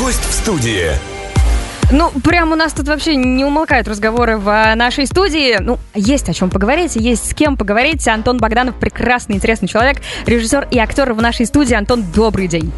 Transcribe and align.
Гость 0.00 0.24
в 0.24 0.32
студии. 0.32 0.92
Ну, 1.92 2.10
прям 2.24 2.52
у 2.52 2.54
нас 2.54 2.72
тут 2.72 2.88
вообще 2.88 3.16
не 3.16 3.44
умолкают 3.44 3.86
разговоры 3.86 4.38
в 4.38 4.48
а, 4.48 4.74
нашей 4.74 5.06
студии. 5.06 5.58
Ну, 5.60 5.78
есть 5.94 6.26
о 6.30 6.32
чем 6.32 6.48
поговорить, 6.48 6.96
есть 6.96 7.30
с 7.30 7.34
кем 7.34 7.58
поговорить. 7.58 8.08
Антон 8.08 8.38
Богданов 8.38 8.76
прекрасный, 8.76 9.36
интересный 9.36 9.68
человек, 9.68 9.98
режиссер 10.24 10.68
и 10.70 10.78
актер 10.78 11.12
в 11.12 11.20
нашей 11.20 11.44
студии. 11.44 11.74
Антон, 11.74 12.02
добрый 12.14 12.48
день. 12.48 12.72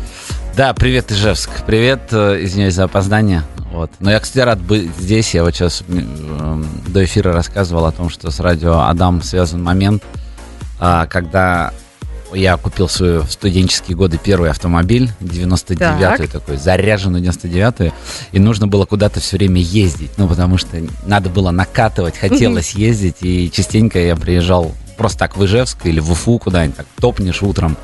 Да, 0.56 0.74
привет, 0.74 1.12
Ижевск. 1.12 1.48
Привет, 1.64 2.08
э, 2.10 2.38
извиняюсь 2.42 2.74
за 2.74 2.84
опоздание. 2.84 3.44
Вот. 3.70 3.92
Но 4.00 4.10
я, 4.10 4.18
кстати, 4.18 4.44
рад 4.44 4.60
быть 4.60 4.90
здесь. 4.98 5.32
Я 5.32 5.44
вот 5.44 5.54
сейчас 5.54 5.84
э, 5.86 6.62
до 6.88 7.04
эфира 7.04 7.32
рассказывал 7.32 7.86
о 7.86 7.92
том, 7.92 8.10
что 8.10 8.32
с 8.32 8.40
радио 8.40 8.80
Адам 8.80 9.22
связан 9.22 9.62
момент, 9.62 10.02
а, 10.80 11.06
когда 11.06 11.72
я 12.34 12.56
купил 12.56 12.88
свой 12.88 13.20
в 13.20 13.30
студенческие 13.30 13.96
годы 13.96 14.18
первый 14.22 14.50
автомобиль, 14.50 15.10
99-й 15.20 16.26
такой, 16.28 16.56
заряженный 16.56 17.20
99-й, 17.20 17.92
и 18.32 18.38
нужно 18.38 18.66
было 18.66 18.84
куда-то 18.84 19.20
все 19.20 19.36
время 19.36 19.60
ездить, 19.60 20.10
ну, 20.16 20.28
потому 20.28 20.58
что 20.58 20.68
надо 21.06 21.28
было 21.28 21.50
накатывать, 21.50 22.16
хотелось 22.16 22.74
ездить, 22.74 23.16
и 23.20 23.50
частенько 23.50 23.98
я 23.98 24.16
приезжал 24.16 24.72
просто 24.96 25.18
так 25.18 25.36
в 25.36 25.44
Ижевск 25.44 25.86
или 25.86 26.00
в 26.00 26.10
Уфу 26.12 26.38
куда-нибудь, 26.38 26.76
так 26.76 26.86
топнешь 27.00 27.42
утром, 27.42 27.76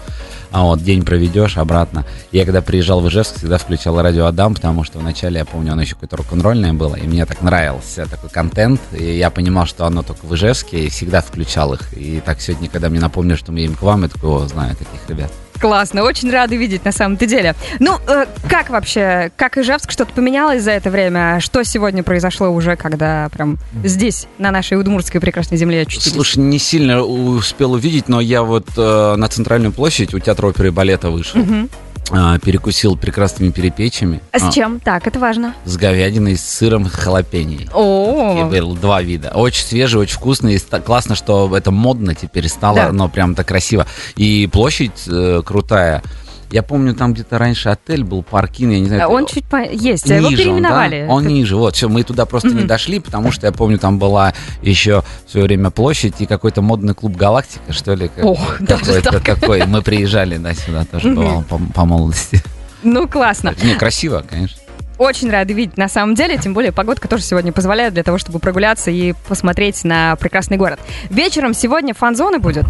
а 0.51 0.65
вот 0.65 0.83
день 0.83 1.05
проведешь 1.05 1.57
обратно. 1.59 2.05
Я 2.33 2.45
когда 2.45 2.63
приезжал 2.63 3.01
в 3.01 3.09
Ижевск, 3.09 3.37
всегда 3.37 3.59
включал 3.59 4.01
радио 4.01 4.27
Адам, 4.27 4.55
потому 4.55 4.85
что 4.85 4.99
вначале, 4.99 5.39
я 5.39 5.45
помню, 5.45 5.73
оно 5.73 5.83
еще 5.83 5.95
какое-то 5.95 6.17
рок-н-ролльное 6.17 6.73
было, 6.73 6.95
и 6.97 7.07
мне 7.07 7.27
так 7.27 7.43
нравился 7.43 8.07
такой 8.07 8.31
контент, 8.31 8.81
и 8.93 9.17
я 9.19 9.31
понимал, 9.31 9.67
что 9.67 9.87
оно 9.87 10.03
только 10.03 10.27
в 10.27 10.35
Ижевске, 10.35 10.87
и 10.87 10.89
всегда 10.89 11.21
включал 11.21 11.75
их. 11.75 11.97
И 11.97 12.21
так 12.25 12.41
сегодня, 12.41 12.69
когда 12.69 12.89
мне 12.89 13.01
напомнили, 13.01 13.37
что 13.37 13.53
мы 13.53 13.61
едем 13.61 13.75
к 13.75 13.83
вам, 13.83 14.03
я 14.03 14.09
такой, 14.09 14.31
о, 14.31 14.47
знаю 14.47 14.77
таких 14.77 15.09
ребят. 15.09 15.31
Классно, 15.61 16.03
очень 16.03 16.31
рада 16.31 16.55
видеть 16.55 16.85
на 16.85 16.93
самом-то 16.93 17.27
деле. 17.27 17.55
Ну, 17.81 17.99
э, 18.07 18.27
как 18.49 18.71
вообще, 18.71 19.31
как 19.37 19.59
Ижевск, 19.59 19.91
что-то 19.91 20.13
поменялось 20.13 20.63
за 20.63 20.73
это 20.73 20.91
время? 20.91 21.41
Что 21.41 21.63
сегодня 21.65 22.03
произошло 22.03 22.49
уже, 22.49 22.77
когда 22.77 23.29
прям 23.31 23.59
здесь, 23.85 24.27
на 24.39 24.51
нашей 24.51 24.79
удмуртской 24.79 25.21
прекрасной 25.21 25.59
земле 25.59 25.83
очутились? 25.83 26.15
Слушай, 26.15 26.39
не 26.39 26.59
сильно 26.59 27.03
успел 27.03 27.73
увидеть, 27.73 28.09
но 28.09 28.21
я 28.21 28.43
вот 28.43 28.67
э, 28.77 29.15
на 29.17 29.29
центральную 29.29 29.73
площадь 29.73 30.15
у 30.15 30.19
театра 30.19 30.47
оперы 30.49 30.69
и 30.69 30.71
балета 30.71 31.11
вышел. 31.11 31.41
Мгм. 31.41 31.69
А, 32.11 32.39
перекусил 32.39 32.97
прекрасными 32.97 33.51
перепечами. 33.51 34.21
А 34.33 34.39
с 34.39 34.45
А, 34.45 34.51
чем? 34.53 34.81
Так, 34.81 35.07
это 35.07 35.19
важно. 35.19 35.55
с 35.65 35.77
говядиной, 35.77 36.37
с 36.37 36.45
сыром, 36.45 36.87
халапеньей. 36.89 37.65
И 37.65 37.69
О, 37.73 38.49
был 38.51 38.75
два 38.75 39.03
вида. 39.03 39.33
Очень 39.35 39.65
свежий, 39.67 40.01
очень 40.01 40.17
вкусный. 40.17 40.55
И 40.55 40.59
классно, 40.59 41.15
что 41.15 41.55
это 41.57 41.71
модно 41.71 42.15
теперь 42.15 42.49
стало, 42.49 42.77
Да. 42.77 42.93
но 42.93 43.09
прям 43.09 43.35
так 43.35 43.47
красиво. 43.49 43.87
И 44.17 44.49
площадь 44.51 45.03
э, 45.07 45.43
крутая. 45.45 46.03
Я 46.51 46.63
помню, 46.63 46.95
там 46.95 47.13
где-то 47.13 47.37
раньше 47.39 47.69
отель 47.69 48.05
был, 48.05 48.23
паркин, 48.23 48.71
я 48.71 48.81
не 48.81 48.87
знаю. 48.87 49.05
А 49.05 49.09
он 49.09 49.25
это- 49.25 49.35
чуть 49.35 49.45
по... 49.45 49.57
есть, 49.63 50.11
а 50.11 50.15
его 50.15 50.31
Ниже 50.31 50.43
он, 50.43 50.57
переименовали. 50.57 51.05
да? 51.07 51.13
Он 51.13 51.27
ниже, 51.27 51.57
вот, 51.57 51.77
все, 51.77 51.89
мы 51.91 52.03
туда 52.05 52.25
просто 52.25 52.49
не 52.49 52.55
Мгм. 52.61 52.67
дошли, 52.67 53.01
потому 53.01 53.31
что 53.33 53.47
я 53.47 53.53
помню, 53.53 53.79
там 53.79 53.99
была 53.99 54.33
еще 54.63 55.03
в 55.27 55.31
свое 55.31 55.45
время 55.47 55.71
площадь 55.71 56.15
и 56.21 56.27
какой-то 56.27 56.63
модный 56.63 56.95
клуб 56.95 57.17
«Галактика», 57.17 57.73
что 57.73 57.95
ли, 57.95 58.09
как- 58.09 58.25
Ох, 58.25 58.57
даже 58.61 58.83
какой-то 58.85 59.13
так. 59.13 59.25
такой. 59.25 59.67
Мы 59.67 59.83
приезжали, 59.83 60.39
да, 60.39 60.55
сюда 60.55 60.85
тоже 60.87 61.09
Мгм. 61.09 61.17
бывал 61.17 61.43
по, 61.43 61.61
по 61.75 61.85
молодости. 61.85 62.43
Ну, 62.83 63.07
классно. 63.09 63.55
Не, 63.63 63.75
красиво, 63.75 64.25
конечно. 64.29 64.59
Очень 64.97 65.31
рада 65.31 65.53
видеть 65.53 65.77
на 65.77 65.89
самом 65.89 66.15
деле, 66.15 66.39
тем 66.39 66.55
более 66.55 66.73
погодка 66.73 67.07
тоже 67.09 67.23
сегодня 67.23 67.53
позволяет 67.53 67.95
для 67.95 68.03
того, 68.03 68.19
чтобы 68.19 68.39
прогуляться 68.41 68.91
и 68.91 69.13
посмотреть 69.29 69.85
на 69.85 70.17
прекрасный 70.17 70.57
город. 70.57 70.81
Вечером 71.11 71.55
сегодня 71.55 71.95
фан-зоны 71.95 72.39
будет. 72.41 72.65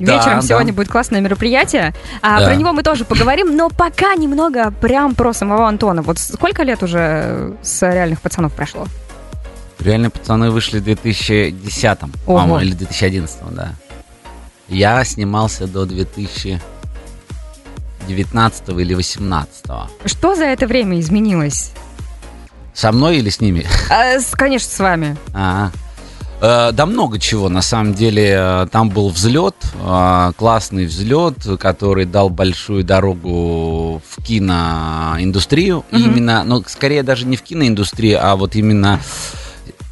Да, 0.00 0.16
Вечером 0.16 0.40
да. 0.40 0.46
сегодня 0.46 0.72
будет 0.72 0.88
классное 0.88 1.20
мероприятие. 1.20 1.94
А 2.22 2.40
Да. 2.40 2.46
про 2.46 2.54
него 2.56 2.72
мы 2.72 2.82
тоже 2.82 3.04
поговорим, 3.04 3.56
но 3.56 3.68
пока 3.70 4.14
немного 4.16 4.70
прям 4.70 5.14
про 5.14 5.32
самого 5.32 5.68
Антона. 5.68 6.02
Вот 6.02 6.18
сколько 6.18 6.62
лет 6.64 6.82
уже 6.82 7.54
с 7.62 7.82
реальных 7.82 8.20
пацанов 8.20 8.52
прошло? 8.54 8.86
Реальные 9.80 10.10
пацаны 10.10 10.50
вышли 10.50 10.78
в 10.80 10.84
2010, 10.84 11.98
Ого. 12.26 12.38
по-моему, 12.38 12.60
или 12.60 12.72
2011, 12.74 13.54
да. 13.54 13.72
Я 14.68 15.04
снимался 15.04 15.66
до 15.66 15.84
2019 15.86 18.68
или 18.80 18.94
2018. 18.94 19.64
Что 20.06 20.34
за 20.34 20.44
это 20.44 20.66
время 20.66 20.98
изменилось? 21.00 21.70
Со 22.72 22.92
мной 22.92 23.18
или 23.18 23.30
с 23.30 23.40
ними? 23.40 23.66
А, 23.90 24.18
с- 24.18 24.30
конечно, 24.32 24.68
с 24.70 24.78
вами. 24.80 25.16
А, 25.32 25.68
э, 25.68 25.70
Да 26.44 26.84
много 26.86 27.18
чего, 27.18 27.48
на 27.48 27.62
самом 27.62 27.94
деле. 27.94 28.34
Э, 28.36 28.66
Там 28.70 28.90
был 28.90 29.08
взлет, 29.08 29.54
э, 29.74 30.32
классный 30.36 30.84
взлет, 30.84 31.36
который 31.58 32.04
дал 32.04 32.28
большую 32.28 32.84
дорогу 32.84 34.02
в 34.06 34.22
киноиндустрию. 34.22 35.84
Мгм. 35.90 36.02
Именно, 36.04 36.44
ну, 36.44 36.62
скорее 36.66 37.02
даже 37.02 37.24
не 37.26 37.36
в 37.36 37.42
киноиндустрию, 37.42 38.18
а 38.22 38.36
вот 38.36 38.56
именно, 38.56 39.00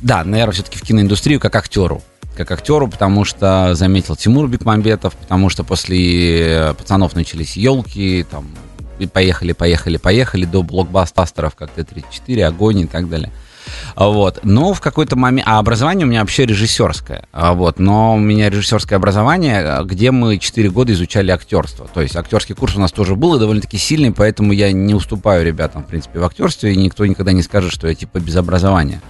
да, 0.02 0.24
наверное, 0.24 0.52
все-таки 0.52 0.78
в 0.78 0.82
киноиндустрию 0.82 1.40
как 1.40 1.56
актеру. 1.56 2.02
Как 2.36 2.50
актеру, 2.50 2.88
потому 2.88 3.24
что 3.24 3.74
заметил 3.74 4.16
Тимур 4.16 4.46
Бекмамбетов, 4.48 5.14
потому 5.14 5.48
что 5.48 5.64
после 5.64 6.40
э, 6.48 6.74
пацанов 6.74 7.14
начались 7.14 7.56
елки, 7.56 8.26
там, 8.30 8.46
и 8.98 9.06
поехали, 9.06 9.52
поехали, 9.52 9.96
поехали, 9.96 10.44
до 10.44 10.62
блокбастеров, 10.62 11.54
как 11.54 11.70
Т-34, 11.70 12.42
Огонь 12.42 12.80
и 12.80 12.86
так 12.86 13.08
далее. 13.08 13.32
Вот. 13.96 14.40
Но 14.42 14.72
в 14.74 14.80
какой-то 14.80 15.16
момент... 15.16 15.46
А 15.48 15.58
образование 15.58 16.06
у 16.06 16.08
меня 16.10 16.20
вообще 16.20 16.46
режиссерское. 16.46 17.26
А 17.32 17.54
Вот. 17.54 17.78
Но 17.78 18.14
у 18.14 18.18
меня 18.18 18.50
режиссерское 18.50 18.96
образование, 18.96 19.58
а, 19.60 19.82
где 19.84 20.10
мы 20.10 20.38
4 20.38 20.70
года 20.70 20.92
изучали 20.92 21.30
актерство. 21.30 21.88
То 21.92 22.00
есть 22.00 22.16
актерский 22.16 22.54
курс 22.54 22.76
у 22.76 22.80
нас 22.80 22.92
тоже 22.92 23.14
был 23.16 23.34
и 23.36 23.38
довольно-таки 23.38 23.78
сильный, 23.78 24.12
поэтому 24.12 24.52
я 24.52 24.72
не 24.72 24.94
уступаю 24.94 25.44
ребятам, 25.44 25.82
в 25.84 25.86
принципе, 25.86 26.18
в 26.18 26.24
актерстве, 26.24 26.72
и 26.72 26.76
никто 26.76 27.04
никогда 27.06 27.32
не 27.32 27.42
скажет, 27.42 27.72
что 27.72 27.88
я 27.88 27.94
типа 27.94 28.20
без 28.20 28.36
образования. 28.36 29.00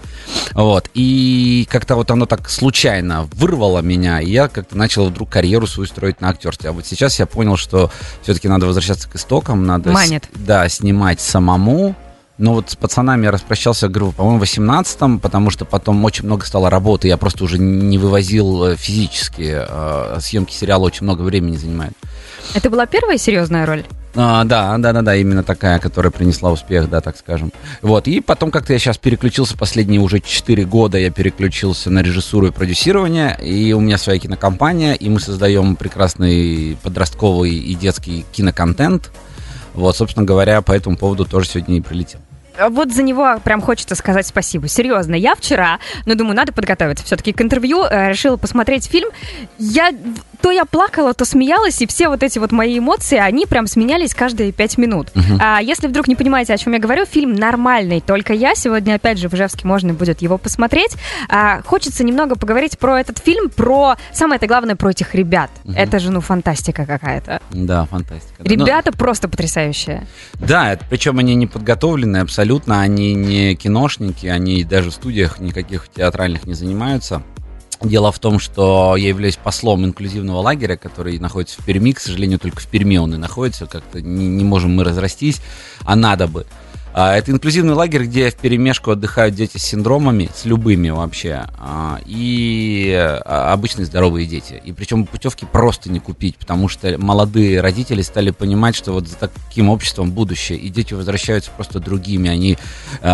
Вот. 0.53 0.89
И 0.95 1.67
как-то 1.71 1.97
вот 1.97 2.11
оно 2.11 2.27
так 2.27 2.49
случайно 2.51 3.29
вырвало 3.35 3.81
меня, 3.81 4.21
и 4.21 4.31
я 4.31 4.49
как-то 4.49 4.77
начал 4.77 5.07
вдруг 5.07 5.31
карьеру 5.31 5.67
свою 5.67 5.87
строить 5.87 6.21
на 6.21 6.29
актерстве. 6.29 6.71
А 6.71 6.73
вот 6.73 6.87
сейчас 6.87 7.19
я 7.19 7.27
понял, 7.27 7.57
что 7.57 7.91
все-таки 8.23 8.49
надо 8.49 8.67
возвращаться 8.67 9.09
к 9.09 9.17
истокам, 9.17 9.67
надо... 9.67 9.91
с- 9.91 9.95
Манит. 9.95 10.29
да, 10.35 10.69
снимать 10.69 11.21
самому. 11.21 11.95
Но 12.43 12.55
вот 12.55 12.71
с 12.71 12.75
пацанами 12.75 13.27
я 13.27 13.31
распрощался, 13.31 13.89
говорю, 13.89 14.11
по-моему, 14.11 14.41
в 14.41 14.43
18-м, 14.43 15.21
потому 15.21 15.51
что 15.51 15.65
потом 15.65 16.05
очень 16.05 16.25
много 16.25 16.45
стало 16.45 16.71
работы, 16.71 17.07
я 17.07 17.17
просто 17.17 17.45
уже 17.45 17.57
не 17.57 17.99
вывозил 17.99 18.65
э, 18.65 18.77
физически. 18.77 19.65
э, 19.65 20.19
Съемки 20.21 20.53
сериала 20.53 20.83
очень 20.83 21.05
много 21.05 21.23
времени 21.23 21.55
занимают. 21.55 21.95
Это 22.53 22.69
была 22.69 22.87
первая 22.87 23.17
серьезная 23.17 23.65
роль? 23.65 23.85
А, 24.17 24.43
да, 24.43 24.77
да, 24.79 24.93
да, 24.93 25.03
да, 25.03 25.15
именно 25.15 25.45
такая, 25.45 25.79
которая 25.79 26.11
принесла 26.11 26.51
успех, 26.51 26.91
да, 26.91 27.01
так 27.01 27.17
скажем. 27.17 27.53
Вот, 27.81 28.09
и 28.09 28.21
потом 28.21 28.51
как-то 28.51 28.73
я 28.73 28.81
сейчас 28.81 28.99
переключился, 28.99 29.57
последние 29.57 30.01
уже 30.01 30.19
4 30.19 30.65
года 30.65 30.99
я 30.99 31.13
переключился 31.13 31.91
на 31.91 32.03
режиссуру 32.03 32.49
и 32.49 32.51
продюсирование, 32.51 33.39
и 33.41 33.73
у 33.73 33.79
меня 33.79 33.99
своя 33.99 34.19
кинокомпания, 34.19 34.95
и 34.95 35.09
мы 35.09 35.21
создаем 35.21 35.77
прекрасный 35.77 36.77
подростковый 36.83 37.55
и 37.55 37.73
детский 37.77 38.25
киноконтент. 38.33 39.13
Вот, 39.75 39.97
собственно 39.97 40.27
говоря, 40.27 40.61
по 40.61 40.73
этому 40.73 40.97
поводу 40.97 41.25
тоже 41.25 41.49
сегодня 41.49 41.77
и 41.77 41.81
прилетел. 41.81 42.19
А 42.59 42.69
Вот 42.69 42.93
за 42.93 43.03
него 43.03 43.39
прям 43.45 43.61
хочется 43.61 43.95
сказать 43.95 44.27
спасибо. 44.27 44.69
Серьезно, 44.69 45.15
я 45.15 45.35
вчера, 45.35 45.79
ну, 46.07 46.15
думаю, 46.15 46.37
надо 46.37 46.53
подготовиться 46.53 47.05
все-таки 47.05 47.33
к 47.33 47.41
интервью, 47.41 47.85
э, 47.85 48.11
решила 48.11 48.37
посмотреть 48.37 48.87
фильм. 48.87 49.11
Я 49.59 49.93
то 50.43 50.51
я 50.51 50.65
плакала, 50.65 51.15
то 51.15 51.25
смеялась, 51.25 51.81
и 51.81 51.87
все 51.87 52.09
вот 52.09 52.23
эти 52.23 52.39
вот 52.39 52.53
мои 52.53 52.79
эмоции, 52.79 53.17
они 53.17 53.47
прям 53.47 53.67
сменялись 53.67 54.15
каждые 54.15 54.53
пять 54.53 54.77
минут. 54.77 55.09
А 55.41 55.61
если 55.63 55.87
вдруг 55.87 56.09
не 56.09 56.17
понимаете, 56.17 56.53
о 56.53 56.59
чем 56.59 56.73
я 56.73 56.79
говорю, 56.79 57.07
фильм 57.07 57.35
нормальный, 57.35 58.01
только 58.01 58.33
я. 58.33 58.55
Сегодня, 58.55 58.95
опять 58.95 59.19
же, 59.19 59.29
в 59.29 59.35
Ижевске 59.35 59.67
можно 59.67 59.95
будет 59.95 60.21
его 60.21 60.39
посмотреть. 60.39 60.97
А, 61.29 61.63
хочется 61.63 62.05
немного 62.05 62.37
поговорить 62.37 62.79
про 62.79 62.99
этот 62.99 63.19
фильм, 63.19 63.51
про, 63.51 63.97
самое-то 64.13 64.47
главное, 64.47 64.77
про 64.77 64.91
этих 64.91 65.15
ребят. 65.15 65.51
Это 65.75 65.99
же, 65.99 66.11
ну, 66.11 66.21
фантастика 66.21 66.85
какая-то. 66.87 67.41
Да, 67.53 67.87
фантастика. 67.87 68.35
Ну, 68.39 68.51
Ребята 68.51 68.93
просто 68.93 69.29
потрясающие. 69.29 70.07
Да, 70.35 70.73
это, 70.73 70.85
причем 70.91 71.19
они 71.19 71.35
не 71.35 71.47
подготовленные 71.47 72.23
абсолютно, 72.23 72.81
они 72.81 73.15
не 73.15 73.55
киношники, 73.55 74.27
они 74.27 74.65
даже 74.65 74.91
в 74.91 74.95
студиях 74.95 75.39
никаких 75.39 75.89
театральных 75.89 76.45
не 76.47 76.55
занимаются. 76.55 77.23
Дело 77.85 78.13
в 78.13 78.19
том, 78.19 78.39
что 78.39 78.95
я 78.97 79.09
являюсь 79.09 79.37
послом 79.37 79.85
инклюзивного 79.85 80.41
лагеря, 80.41 80.77
который 80.77 81.19
находится 81.19 81.61
в 81.61 81.65
Перми. 81.65 81.93
К 81.93 82.01
сожалению, 82.01 82.39
только 82.39 82.61
в 82.61 82.67
Перми 82.69 82.97
он 82.97 83.15
и 83.15 83.19
находится. 83.19 83.67
Как-то 83.67 84.01
не, 84.01 84.29
не 84.29 84.45
можем 84.45 84.77
мы 84.77 84.85
разрастись, 84.85 85.41
а 85.81 85.97
надо 85.97 86.29
бы. 86.29 86.47
А, 86.95 87.17
Это 87.17 87.31
инклюзивный 87.31 87.73
лагерь, 87.73 88.05
где 88.05 88.31
в 88.31 88.35
перемешку 88.35 88.91
отдыхают 88.91 89.35
дети 89.35 89.57
с 89.57 89.63
синдромами, 89.63 90.29
с 90.35 90.45
любыми 90.45 90.91
вообще, 90.91 91.47
а, 91.59 91.99
и 92.05 92.93
а, 92.95 93.53
обычные 93.53 93.87
здоровые 93.87 94.27
дети. 94.27 94.61
И 94.63 94.73
причем 94.73 95.07
путевки 95.07 95.47
просто 95.47 95.91
не 95.91 96.01
купить, 96.01 96.37
потому 96.37 96.69
что 96.69 96.99
молодые 96.99 97.63
родители 97.63 98.03
стали 98.03 98.31
понимать, 98.31 98.75
что 98.77 98.93
вот 98.93 99.09
за 99.09 99.17
таким 99.17 99.71
обществом 99.71 100.11
будущее, 100.11 100.59
и 100.59 100.69
дети 100.69 100.93
возвращаются 100.93 101.51
просто 101.51 101.81
другими. 101.81 102.29
Они 102.29 102.59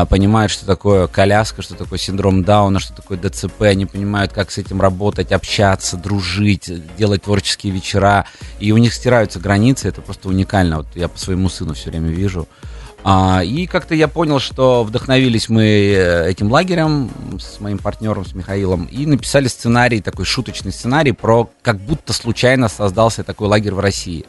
понимают, 0.09 0.51
что 0.51 0.67
такое 0.67 1.07
коляска, 1.07 1.63
что 1.63 1.75
такое 1.75 1.99
синдром 1.99 2.43
Дауна, 2.43 2.81
что 2.81 2.95
такое 2.95 3.17
ДЦП, 3.17 3.63
они 3.63 3.87
понимают, 3.87 4.33
как 4.33 4.51
с 4.51 4.59
этим 4.59 4.81
работать, 4.81 5.31
общаться, 5.31 5.97
дружить, 5.97 6.71
делать 6.97 7.23
творческие 7.23 7.73
вечера, 7.73 8.25
и 8.59 8.73
у 8.73 8.77
них 8.77 8.93
стираются 8.93 9.39
границы, 9.39 9.89
это 9.89 10.01
просто 10.01 10.29
уникально. 10.29 10.79
Вот 10.79 10.89
я 10.97 11.09
по 11.09 11.19
своему 11.19 11.49
сыну 11.49 11.75
все 11.75 11.91
время 11.91 12.09
вижу. 12.09 12.49
А, 13.05 13.43
и 13.45 13.67
как-то 13.67 13.95
я 13.95 14.09
понял, 14.09 14.41
что 14.41 14.83
вдохновились 14.83 15.49
мы 15.49 15.65
э, 15.65 16.31
этим 16.31 16.50
лагерем 16.50 17.11
с 17.39 17.61
моим 17.61 17.79
партнером, 17.79 18.27
с 18.27 18.35
Михаилом, 18.35 18.87
и 18.87 19.06
написали 19.06 19.47
сценарий, 19.49 20.00
такой 20.00 20.25
шуточный 20.25 20.73
сценарий 20.73 21.12
про 21.12 21.49
как 21.62 21.79
будто 21.79 22.12
случайно 22.12 22.69
создался 22.69 23.23
такой 23.23 23.49
лагерь 23.49 23.73
в 23.73 23.81
России. 23.81 24.27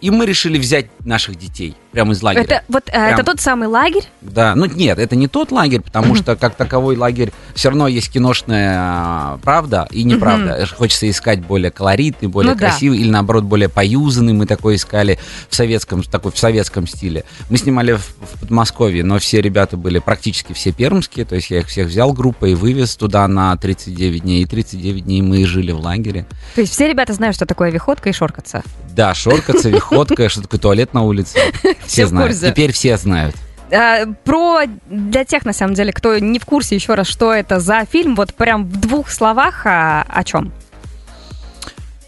И 0.00 0.10
мы 0.10 0.24
решили 0.24 0.58
взять 0.58 0.86
наших 1.04 1.36
детей 1.36 1.76
прямо 1.92 2.12
из 2.12 2.22
лагеря. 2.22 2.44
Это, 2.44 2.62
вот, 2.68 2.84
Прям... 2.84 3.14
это 3.14 3.24
тот 3.24 3.40
самый 3.40 3.68
лагерь? 3.68 4.04
Да, 4.20 4.54
ну 4.54 4.64
нет, 4.66 4.98
это 4.98 5.14
не 5.16 5.28
тот 5.28 5.52
лагерь, 5.52 5.80
потому 5.80 6.14
что 6.14 6.36
как 6.36 6.54
таковой 6.54 6.96
лагерь 6.96 7.32
все 7.54 7.68
равно 7.68 7.86
есть 7.88 8.10
киношная 8.10 8.74
а, 8.78 9.38
правда 9.42 9.86
и 9.90 10.04
неправда. 10.04 10.66
Хочется 10.76 11.08
искать 11.08 11.40
более 11.40 11.70
колоритный, 11.70 12.28
более 12.28 12.54
ну, 12.54 12.58
красивый 12.58 12.98
да. 12.98 13.04
или 13.04 13.10
наоборот 13.10 13.44
более 13.44 13.68
поюзанный. 13.68 14.32
Мы 14.32 14.46
такой 14.46 14.76
искали 14.76 15.18
в 15.48 15.54
советском, 15.54 16.02
такой 16.02 16.32
в 16.32 16.38
советском 16.38 16.86
стиле. 16.86 17.24
Мы 17.50 17.58
снимали 17.58 17.92
в, 17.92 18.14
в 18.22 18.40
Подмосковье, 18.40 19.04
но 19.04 19.18
все 19.18 19.40
ребята 19.40 19.76
были 19.76 19.98
практически 19.98 20.52
все 20.52 20.72
пермские, 20.72 21.24
то 21.24 21.34
есть 21.34 21.50
я 21.50 21.60
их 21.60 21.68
всех 21.68 21.88
взял 21.88 22.12
группой 22.12 22.52
и 22.52 22.54
вывез 22.54 22.96
туда 22.96 23.26
на 23.28 23.56
39 23.56 24.22
дней, 24.22 24.42
и 24.42 24.46
39 24.46 25.04
дней 25.04 25.22
мы 25.22 25.44
жили 25.44 25.72
в 25.72 25.80
лагере. 25.80 26.26
То 26.54 26.60
есть 26.60 26.72
все 26.72 26.88
ребята 26.88 27.12
знают, 27.12 27.36
что 27.36 27.46
такое 27.46 27.70
виходка 27.70 28.08
и 28.08 28.12
шоркаться? 28.12 28.62
Да, 28.94 29.14
шоркаться, 29.14 29.70
виходка, 29.70 30.28
что 30.28 30.42
такое 30.42 30.60
туалет 30.60 30.94
на 30.94 31.02
улице. 31.02 31.38
Все 31.86 32.06
знают. 32.06 32.38
Теперь 32.38 32.72
все 32.72 32.96
знают. 32.96 33.34
А, 33.72 34.06
про 34.24 34.62
для 34.90 35.24
тех, 35.24 35.44
на 35.46 35.52
самом 35.52 35.74
деле, 35.74 35.92
кто 35.92 36.18
не 36.18 36.38
в 36.38 36.44
курсе 36.44 36.74
еще 36.74 36.94
раз, 36.94 37.06
что 37.06 37.32
это 37.32 37.58
за 37.58 37.86
фильм, 37.90 38.14
вот 38.14 38.34
прям 38.34 38.66
в 38.66 38.78
двух 38.78 39.10
словах 39.10 39.62
а, 39.64 40.04
о 40.08 40.24
чем? 40.24 40.52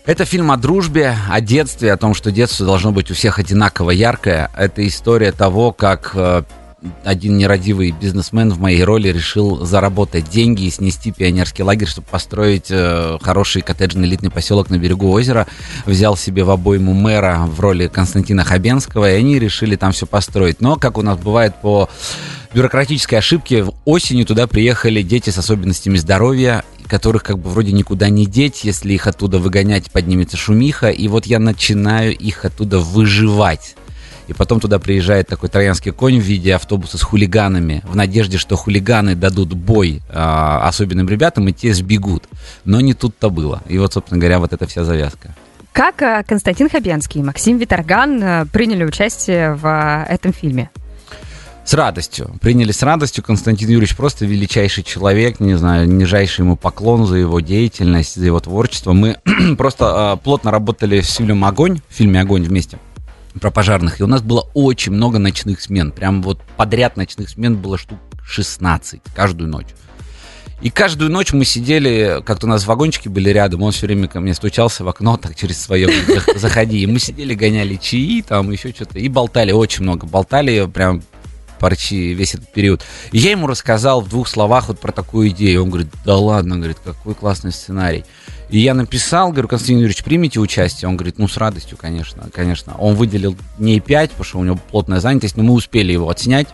Это 0.07 0.27
фильм 0.27 0.51
о 0.51 0.59
дружбе, 0.59 1.17
о 1.31 1.41
детстве, 1.41 1.91
о 1.91 1.97
том, 1.97 2.13
что 2.13 2.31
детство 2.31 2.67
должно 2.67 2.93
быть 2.93 3.11
у 3.11 3.15
всех 3.15 3.39
одинаково 3.39 3.91
яркое. 3.91 4.51
Это 4.55 4.87
история 4.87 5.33
того, 5.33 5.73
как 5.73 6.11
э, 6.15 6.43
один 7.05 7.37
нерадивый 7.37 7.91
бизнесмен 7.91 8.51
в 8.51 8.61
моей 8.61 8.83
роли 8.85 9.09
решил 9.09 9.65
заработать 9.65 10.29
деньги 10.31 10.65
и 10.65 10.71
снести 10.71 11.13
пионерский 11.13 11.63
лагерь, 11.63 11.89
чтобы 11.89 12.07
построить 12.11 12.67
э, 12.71 13.19
хороший 13.21 13.63
коттеджный 13.63 14.07
элитный 14.07 14.31
поселок 14.31 14.71
на 14.71 14.79
берегу 14.79 15.11
озера. 15.11 15.47
Взял 15.87 16.17
себе 16.17 16.45
в 16.45 16.51
обойму 16.51 16.93
мэра 16.93 17.47
в 17.47 17.61
роли 17.61 17.89
Константина 17.89 18.45
Хабенского, 18.45 19.11
и 19.11 19.17
они 19.17 19.39
решили 19.39 19.77
там 19.77 19.93
все 19.93 20.07
построить. 20.07 20.61
Но, 20.61 20.77
как 20.77 20.99
у 20.99 21.03
нас 21.03 21.19
бывает 21.19 21.55
по 21.61 21.89
бюрократической 22.55 23.17
ошибке, 23.17 23.67
осенью 23.85 24.27
туда 24.27 24.47
приехали 24.47 25.03
дети 25.03 25.31
с 25.31 25.39
особенностями 25.39 25.97
здоровья, 25.97 26.65
которых 26.87 27.23
как 27.23 27.39
бы 27.39 27.51
вроде 27.51 27.73
никуда 27.73 28.09
не 28.09 28.27
деть, 28.27 28.65
если 28.65 28.93
их 28.93 29.07
оттуда 29.07 29.39
выгонять, 29.39 29.91
поднимется 29.91 30.37
шумиха, 30.37 30.91
и 30.91 31.09
вот 31.09 31.27
я 31.27 31.39
начинаю 31.39 32.17
их 32.17 32.45
оттуда 32.45 32.79
выживать 32.79 33.75
и 34.29 34.33
потом 34.33 34.61
туда 34.61 34.79
приезжает 34.79 35.29
такой 35.29 35.49
троянский 35.49 35.93
конь 35.93 36.19
в 36.19 36.23
виде 36.23 36.55
автобуса 36.55 36.99
с 36.99 37.03
хулиганами, 37.03 37.83
в 37.87 37.97
надежде, 37.97 38.39
что 38.39 38.57
хулиганы 38.57 39.15
дадут 39.15 39.55
бой 39.55 40.03
э, 40.09 40.13
особенным 40.13 41.09
ребятам, 41.09 41.49
и 41.49 41.53
те 41.53 41.75
сбегут. 41.75 42.25
Но 42.65 42.81
не 42.81 42.95
тут-то 42.95 43.31
было. 43.31 43.63
И 43.69 43.79
вот, 43.79 43.93
собственно 43.93 44.19
говоря, 44.19 44.39
вот 44.39 44.53
эта 44.53 44.67
вся 44.67 44.85
завязка. 44.85 45.35
Как 45.73 46.01
а, 46.03 46.23
Константин 46.23 46.71
Хабенский 46.71 47.21
и 47.21 47.25
Максим 47.25 47.59
Виторган 47.59 48.23
а, 48.23 48.47
приняли 48.47 48.85
участие 48.85 49.55
в 49.55 50.07
этом 50.09 50.33
фильме? 50.33 50.71
С 51.65 51.75
радостью. 51.75 52.31
Приняли 52.41 52.71
с 52.73 52.83
радостью. 52.83 53.25
Константин 53.25 53.71
Юрьевич 53.71 53.97
просто 53.97 54.25
величайший 54.25 54.85
человек, 54.85 55.41
не 55.41 55.55
знаю, 55.57 55.89
нижайший 55.89 56.43
ему 56.43 56.57
поклон 56.57 57.07
за 57.07 57.17
его 57.17 57.41
деятельность, 57.41 58.15
за 58.15 58.27
его 58.27 58.39
творчество. 58.39 58.93
Мы 58.93 59.17
просто 59.59 60.15
э, 60.15 60.23
плотно 60.23 60.51
работали 60.51 61.01
с 61.01 61.15
фильмом 61.15 61.45
«Огонь», 61.45 61.81
в 61.89 61.95
фильме 61.95 62.21
«Огонь» 62.21 62.45
вместе 62.45 62.79
про 63.41 63.51
пожарных. 63.51 64.01
И 64.01 64.05
у 64.05 64.07
нас 64.07 64.23
было 64.23 64.49
очень 64.55 64.93
много 64.93 65.19
ночных 65.19 65.61
смен. 65.61 65.93
Прям 65.93 66.23
вот 66.23 66.41
подряд 66.57 66.97
ночных 66.97 67.29
смен 67.31 67.57
было 67.57 67.79
штук 67.79 67.99
16 68.27 69.01
каждую 69.15 69.51
ночь. 69.51 69.69
И 70.63 70.71
каждую 70.71 71.11
ночь 71.11 71.33
мы 71.33 71.45
сидели, 71.45 72.23
как-то 72.25 72.47
у 72.47 72.49
нас 72.49 72.67
вагончики 72.67 73.09
были 73.09 73.29
рядом, 73.29 73.63
он 73.63 73.73
все 73.73 73.87
время 73.87 74.09
ко 74.09 74.21
мне 74.21 74.33
стучался 74.33 74.83
в 74.83 74.89
окно, 74.89 75.17
так 75.23 75.37
через 75.37 75.61
свое, 75.61 75.91
заходи. 76.37 76.81
И 76.81 76.87
мы 76.87 76.99
сидели, 76.99 77.35
гоняли 77.35 77.77
чаи, 77.77 78.25
там 78.27 78.51
еще 78.51 78.71
что-то, 78.71 78.99
и 78.99 79.09
болтали, 79.09 79.53
очень 79.53 79.83
много 79.83 80.07
болтали, 80.07 80.67
прям 80.67 81.03
парчи 81.65 82.13
весь 82.13 82.35
этот 82.35 82.53
период. 82.53 82.83
И 83.11 83.17
я 83.17 83.31
ему 83.31 83.47
рассказал 83.47 84.03
в 84.03 84.11
двух 84.11 84.29
словах 84.29 84.69
вот 84.69 84.79
про 84.79 84.93
такую 84.93 85.31
идею. 85.31 85.63
Он 85.63 85.71
говорит, 85.71 85.89
да 86.05 86.15
ладно, 86.15 86.59
говорит, 86.59 86.77
какой 86.85 87.15
классный 87.15 87.53
сценарий. 87.53 88.05
И 88.51 88.59
я 88.59 88.75
написал, 88.75 89.33
говорю, 89.33 89.49
Константин 89.49 89.79
Юрьевич, 89.79 90.05
примите 90.05 90.41
участие? 90.41 90.91
Он 90.91 90.99
говорит, 90.99 91.17
ну, 91.17 91.27
с 91.27 91.39
радостью, 91.39 91.79
конечно, 91.79 92.29
конечно. 92.35 92.75
Он 92.77 92.97
выделил 92.97 93.35
дней 93.57 93.81
пять, 93.81 94.11
потому 94.11 94.25
что 94.27 94.39
у 94.41 94.45
него 94.45 94.59
плотная 94.71 95.01
занятость, 95.01 95.39
но 95.39 95.43
мы 95.43 95.55
успели 95.55 95.91
его 95.91 96.11
отснять. 96.11 96.49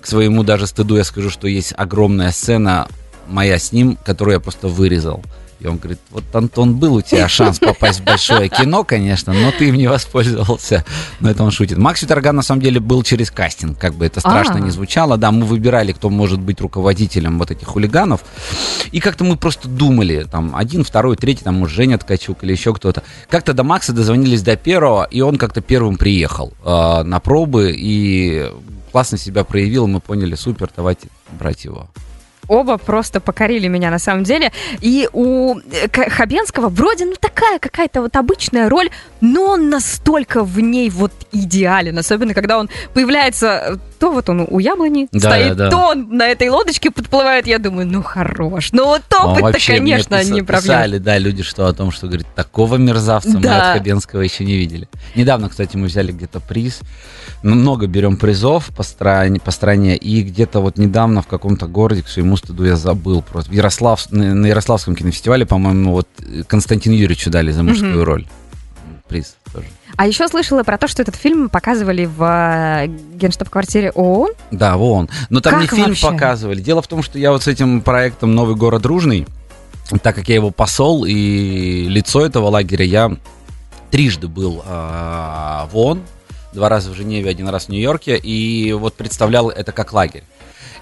К 0.00 0.06
своему 0.08 0.42
даже 0.42 0.66
стыду 0.66 0.96
я 0.96 1.04
скажу, 1.04 1.30
что 1.30 1.46
есть 1.46 1.72
огромная 1.76 2.32
сцена 2.32 2.88
моя 3.28 3.60
с 3.60 3.70
ним, 3.70 3.96
которую 4.04 4.34
я 4.34 4.40
просто 4.40 4.66
вырезал. 4.66 5.22
И 5.60 5.66
он 5.66 5.78
говорит, 5.78 5.98
вот, 6.10 6.22
Антон, 6.34 6.76
был 6.76 6.94
у 6.94 7.02
тебя 7.02 7.28
шанс 7.28 7.58
попасть 7.58 8.00
в 8.00 8.04
большое 8.04 8.48
кино, 8.48 8.84
конечно, 8.84 9.32
но 9.32 9.50
ты 9.50 9.68
им 9.68 9.74
не 9.74 9.88
воспользовался. 9.88 10.84
Но 11.18 11.30
это 11.30 11.42
он 11.42 11.50
шутит. 11.50 11.78
Макс 11.78 12.00
Виторган, 12.00 12.36
на 12.36 12.42
самом 12.42 12.62
деле, 12.62 12.78
был 12.78 13.02
через 13.02 13.30
кастинг, 13.30 13.76
как 13.76 13.94
бы 13.94 14.06
это 14.06 14.20
страшно 14.20 14.54
А-а-а. 14.54 14.64
не 14.64 14.70
звучало. 14.70 15.16
Да, 15.16 15.32
мы 15.32 15.46
выбирали, 15.46 15.92
кто 15.92 16.10
может 16.10 16.40
быть 16.40 16.60
руководителем 16.60 17.38
вот 17.38 17.50
этих 17.50 17.66
хулиганов. 17.66 18.20
И 18.92 19.00
как-то 19.00 19.24
мы 19.24 19.36
просто 19.36 19.68
думали, 19.68 20.26
там, 20.30 20.54
один, 20.54 20.84
второй, 20.84 21.16
третий, 21.16 21.42
там, 21.42 21.56
может, 21.56 21.74
Женя 21.74 21.98
Ткачук 21.98 22.44
или 22.44 22.52
еще 22.52 22.72
кто-то. 22.72 23.02
Как-то 23.28 23.52
до 23.52 23.64
Макса 23.64 23.92
дозвонились 23.92 24.42
до 24.42 24.56
первого, 24.56 25.04
и 25.10 25.20
он 25.22 25.38
как-то 25.38 25.60
первым 25.60 25.96
приехал 25.96 26.52
э, 26.64 27.02
на 27.02 27.18
пробы 27.18 27.74
и 27.76 28.52
классно 28.92 29.18
себя 29.18 29.42
проявил. 29.42 29.88
Мы 29.88 29.98
поняли, 29.98 30.36
супер, 30.36 30.70
давайте 30.76 31.08
брать 31.32 31.64
его 31.64 31.88
оба 32.48 32.78
просто 32.78 33.20
покорили 33.20 33.68
меня 33.68 33.90
на 33.90 33.98
самом 33.98 34.24
деле. 34.24 34.52
И 34.80 35.08
у 35.12 35.58
э, 35.58 35.88
Хабенского 35.88 36.68
вроде 36.68 37.04
ну 37.04 37.14
такая 37.20 37.58
какая-то 37.58 38.02
вот 38.02 38.16
обычная 38.16 38.68
роль, 38.68 38.90
но 39.20 39.50
он 39.50 39.68
настолько 39.70 40.42
в 40.42 40.58
ней 40.60 40.90
вот 40.90 41.12
идеален, 41.32 41.98
особенно 41.98 42.34
когда 42.34 42.58
он 42.58 42.68
появляется, 42.94 43.46
э, 43.46 43.76
то 43.98 44.12
вот 44.12 44.28
он 44.28 44.46
у 44.48 44.58
яблони 44.58 45.08
да, 45.12 45.18
стоит, 45.18 45.56
да. 45.56 45.70
то 45.70 45.78
он 45.90 46.08
на 46.16 46.26
этой 46.26 46.48
лодочке 46.48 46.90
подплывает, 46.90 47.46
я 47.46 47.58
думаю, 47.58 47.86
ну 47.86 48.02
хорош, 48.02 48.70
ну 48.72 48.86
вот 48.86 49.02
опыт-то, 49.12 49.58
конечно, 49.66 50.22
не 50.24 50.42
проблема. 50.42 50.62
Писали, 50.62 50.98
да, 50.98 51.18
люди 51.18 51.42
что 51.42 51.66
о 51.66 51.72
том, 51.72 51.90
что, 51.90 52.06
говорит, 52.06 52.26
такого 52.34 52.76
мерзавца 52.76 53.36
да. 53.38 53.38
мы 53.38 53.56
от 53.56 53.78
Хабенского 53.78 54.22
еще 54.22 54.44
не 54.44 54.56
видели. 54.56 54.88
Недавно, 55.14 55.48
кстати, 55.48 55.76
мы 55.76 55.86
взяли 55.86 56.12
где-то 56.12 56.40
приз, 56.40 56.80
много 57.42 57.86
берем 57.86 58.16
призов 58.16 58.68
по 58.76 58.82
стране, 58.82 59.40
по 59.40 59.50
стране 59.50 59.96
и 59.96 60.22
где-то 60.22 60.60
вот 60.60 60.78
недавно 60.78 61.22
в 61.22 61.26
каком-то 61.26 61.66
городе, 61.66 62.02
к 62.02 62.08
своему 62.08 62.36
стыду 62.38 62.64
я 62.64 62.76
забыл 62.76 63.22
просто, 63.22 63.52
Ярослав, 63.52 64.10
на 64.10 64.46
Ярославском 64.46 64.96
кинофестивале, 64.96 65.44
по-моему, 65.46 65.92
вот 65.92 66.08
Константину 66.46 66.94
Юрьевичу 66.94 67.30
дали 67.30 67.50
за 67.52 67.62
мужскую 67.62 68.00
mm-hmm. 68.00 68.04
роль 68.04 68.26
приз 69.08 69.36
тоже. 69.52 69.66
А 69.96 70.06
еще 70.06 70.28
слышала 70.28 70.62
про 70.62 70.78
то, 70.78 70.86
что 70.86 71.02
этот 71.02 71.16
фильм 71.16 71.48
показывали 71.48 72.04
в 72.04 72.22
э, 72.22 72.86
генштаб-квартире 73.14 73.90
ООН. 73.92 74.30
Да, 74.50 74.76
в 74.76 74.82
ООН. 74.82 75.08
Но 75.30 75.40
там 75.40 75.54
как 75.54 75.62
не 75.62 75.68
фильм 75.68 75.88
вообще? 75.88 76.06
показывали. 76.06 76.60
Дело 76.60 76.82
в 76.82 76.86
том, 76.86 77.02
что 77.02 77.18
я 77.18 77.32
вот 77.32 77.42
с 77.42 77.48
этим 77.48 77.80
проектом 77.80 78.34
«Новый 78.34 78.54
город 78.54 78.82
дружный», 78.82 79.26
так 80.02 80.14
как 80.14 80.28
я 80.28 80.36
его 80.36 80.50
посол 80.50 81.04
и 81.06 81.86
лицо 81.88 82.24
этого 82.24 82.48
лагеря, 82.48 82.84
я 82.84 83.16
трижды 83.90 84.28
был 84.28 84.62
э, 84.64 84.68
в 84.68 85.70
ООН, 85.72 86.02
два 86.52 86.68
раза 86.68 86.90
в 86.90 86.94
Женеве, 86.94 87.30
один 87.30 87.48
раз 87.48 87.64
в 87.64 87.68
Нью-Йорке, 87.70 88.16
и 88.16 88.72
вот 88.74 88.94
представлял 88.94 89.48
это 89.48 89.72
как 89.72 89.92
лагерь. 89.92 90.24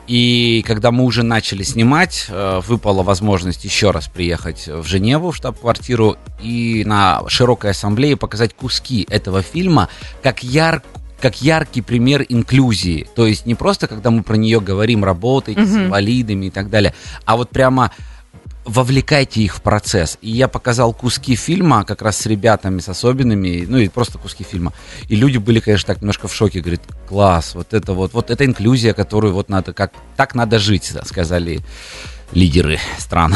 И 0.07 0.63
когда 0.67 0.93
мы 0.93 1.05
уже 1.05 1.23
начали 1.23 1.63
снимать, 1.63 2.27
э, 2.29 2.61
выпала 2.67 3.03
возможность 3.03 3.65
еще 3.65 3.91
раз 3.91 4.09
приехать 4.09 4.69
в 4.69 4.85
Женеву, 4.85 5.33
в 5.33 5.37
штаб-квартиру, 5.37 6.17
и 6.41 6.85
на 6.87 7.23
широкой 7.29 7.73
ассамблее 7.73 8.17
показать 8.17 8.55
куски 8.55 9.07
этого 9.11 9.43
фильма, 9.43 9.89
как 10.23 10.43
яр 10.43 10.83
как 11.21 11.41
яркий 11.41 11.81
пример 11.81 12.25
инклюзии. 12.29 13.07
То 13.15 13.27
есть 13.27 13.47
не 13.47 13.55
просто, 13.55 13.89
когда 13.89 14.11
мы 14.11 14.23
про 14.23 14.37
нее 14.37 14.61
говорим, 14.61 15.03
работайте 15.03 15.63
mm-hmm. 15.63 15.67
с 15.67 15.77
инвалидами 15.77 16.47
и 16.47 16.51
так 16.51 16.69
далее, 16.69 16.95
а 17.25 17.37
вот 17.37 17.49
прямо 17.49 17.91
вовлекайте 18.67 19.41
их 19.41 19.57
в 19.57 19.63
процесс. 19.63 20.19
И 20.21 20.31
я 20.31 20.49
показал 20.49 20.93
куски 20.93 21.37
фильма 21.37 21.85
как 21.85 22.03
раз 22.03 22.19
с 22.19 22.27
ребятами, 22.27 22.81
с 22.81 22.89
особенными, 22.89 23.65
ну 23.67 23.79
и 23.79 23.89
просто 23.89 24.19
куски 24.19 24.45
фильма. 24.45 24.73
И 25.09 25.17
люди 25.17 25.39
были, 25.39 25.61
конечно, 25.61 25.87
так 25.87 26.03
немножко 26.03 26.29
в 26.29 26.35
шоке, 26.35 26.61
говорит, 26.61 26.83
класс, 27.09 27.55
вот 27.55 27.73
это 27.73 27.93
вот, 27.93 28.13
вот 28.13 28.31
это 28.31 28.45
инклюзия, 28.45 28.93
которую 28.93 29.33
вот 29.35 29.49
надо, 29.49 29.73
как, 29.73 29.93
так 30.17 30.35
надо 30.35 30.59
жить, 30.59 30.93
сказали 31.05 31.61
лидеры 32.33 32.79
стран. 32.99 33.35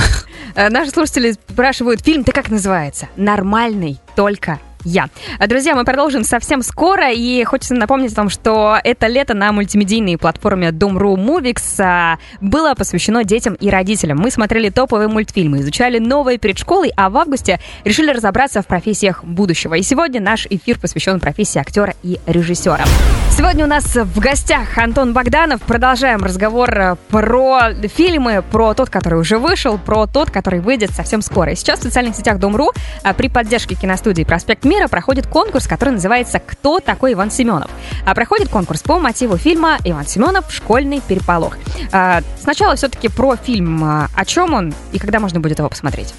Э, 0.57 0.69
наши 0.69 0.91
слушатели 0.91 1.33
спрашивают, 1.33 2.01
фильм-то 2.01 2.33
как 2.33 2.51
называется? 2.51 3.09
Нормальный, 3.17 4.01
только 4.17 4.59
я. 4.85 5.09
Друзья, 5.47 5.75
мы 5.75 5.85
продолжим 5.85 6.25
совсем 6.25 6.63
скоро, 6.63 7.11
и 7.11 7.43
хочется 7.45 7.75
напомнить 7.75 8.15
том, 8.21 8.29
что 8.29 8.79
это 8.85 9.07
лето 9.07 9.33
на 9.33 9.51
мультимедийной 9.51 10.19
платформе 10.19 10.69
Dom.ru 10.69 11.17
Movies 11.17 11.81
а, 11.83 12.19
было 12.43 12.75
посвящено 12.75 13.25
детям 13.25 13.55
и 13.55 13.71
родителям. 13.71 14.19
Мы 14.19 14.31
смотрели 14.31 14.69
топовые 14.69 15.09
мультфильмы, 15.09 15.61
изучали 15.61 15.99
новые 15.99 16.37
перед 16.37 16.59
школой, 16.59 16.93
а 16.97 17.09
в 17.09 17.17
августе 17.17 17.61
решили 17.85 18.11
разобраться 18.11 18.61
в 18.61 18.67
профессиях 18.67 19.25
будущего. 19.25 19.75
И 19.75 19.83
сегодня 19.83 20.21
наш 20.21 20.47
эфир 20.51 20.79
посвящен 20.79 21.19
профессии 21.19 21.59
актера 21.59 21.95
и 22.03 22.21
режиссера. 22.27 22.85
Сегодня 23.31 23.65
у 23.65 23.69
нас 23.69 23.97
в 23.97 24.19
гостях 24.19 24.77
Антон 24.77 25.15
Богданов. 25.15 25.63
Продолжаем 25.63 26.23
разговор 26.23 26.71
э, 26.79 26.97
про 27.09 27.73
фильмы, 27.89 28.45
про 28.51 28.75
тот, 28.75 28.91
который 28.91 29.19
уже 29.19 29.39
вышел, 29.39 29.79
про 29.79 30.07
тот, 30.07 30.31
который 30.31 30.61
выйдет 30.61 30.91
совсем 30.91 31.23
скоро. 31.23 31.53
И 31.53 31.55
сейчас 31.55 31.79
в 31.79 31.83
социальных 31.85 32.17
сетях 32.17 32.39
Дом.ру 32.39 32.73
а, 33.03 33.15
при 33.15 33.29
поддержке 33.29 33.77
киностудии 33.77 34.25
«Проспект 34.25 34.65
мира» 34.71 34.89
проходит 34.89 35.27
конкурс, 35.27 35.67
который 35.67 35.91
называется 35.91 36.39
«Кто 36.39 36.81
такой 36.81 37.13
Иван 37.13 37.31
Семенов?». 37.31 37.71
А 38.07 38.15
проходит 38.15 38.49
конкурс 38.49 38.83
по 38.83 38.99
мотиву 38.99 39.37
фильма 39.37 39.79
«Иван 39.85 40.07
Семенов. 40.07 40.51
Школьный 40.51 41.03
переполох». 41.07 41.59
А, 41.93 42.23
сначала 42.41 42.77
все-таки 42.77 43.09
про 43.09 43.37
фильм. 43.37 43.83
А, 43.85 44.09
о 44.15 44.25
чем 44.25 44.55
он 44.55 44.73
и 44.93 44.99
когда 44.99 45.19
можно 45.19 45.41
будет 45.41 45.59
его 45.59 45.69
посмотреть? 45.69 46.15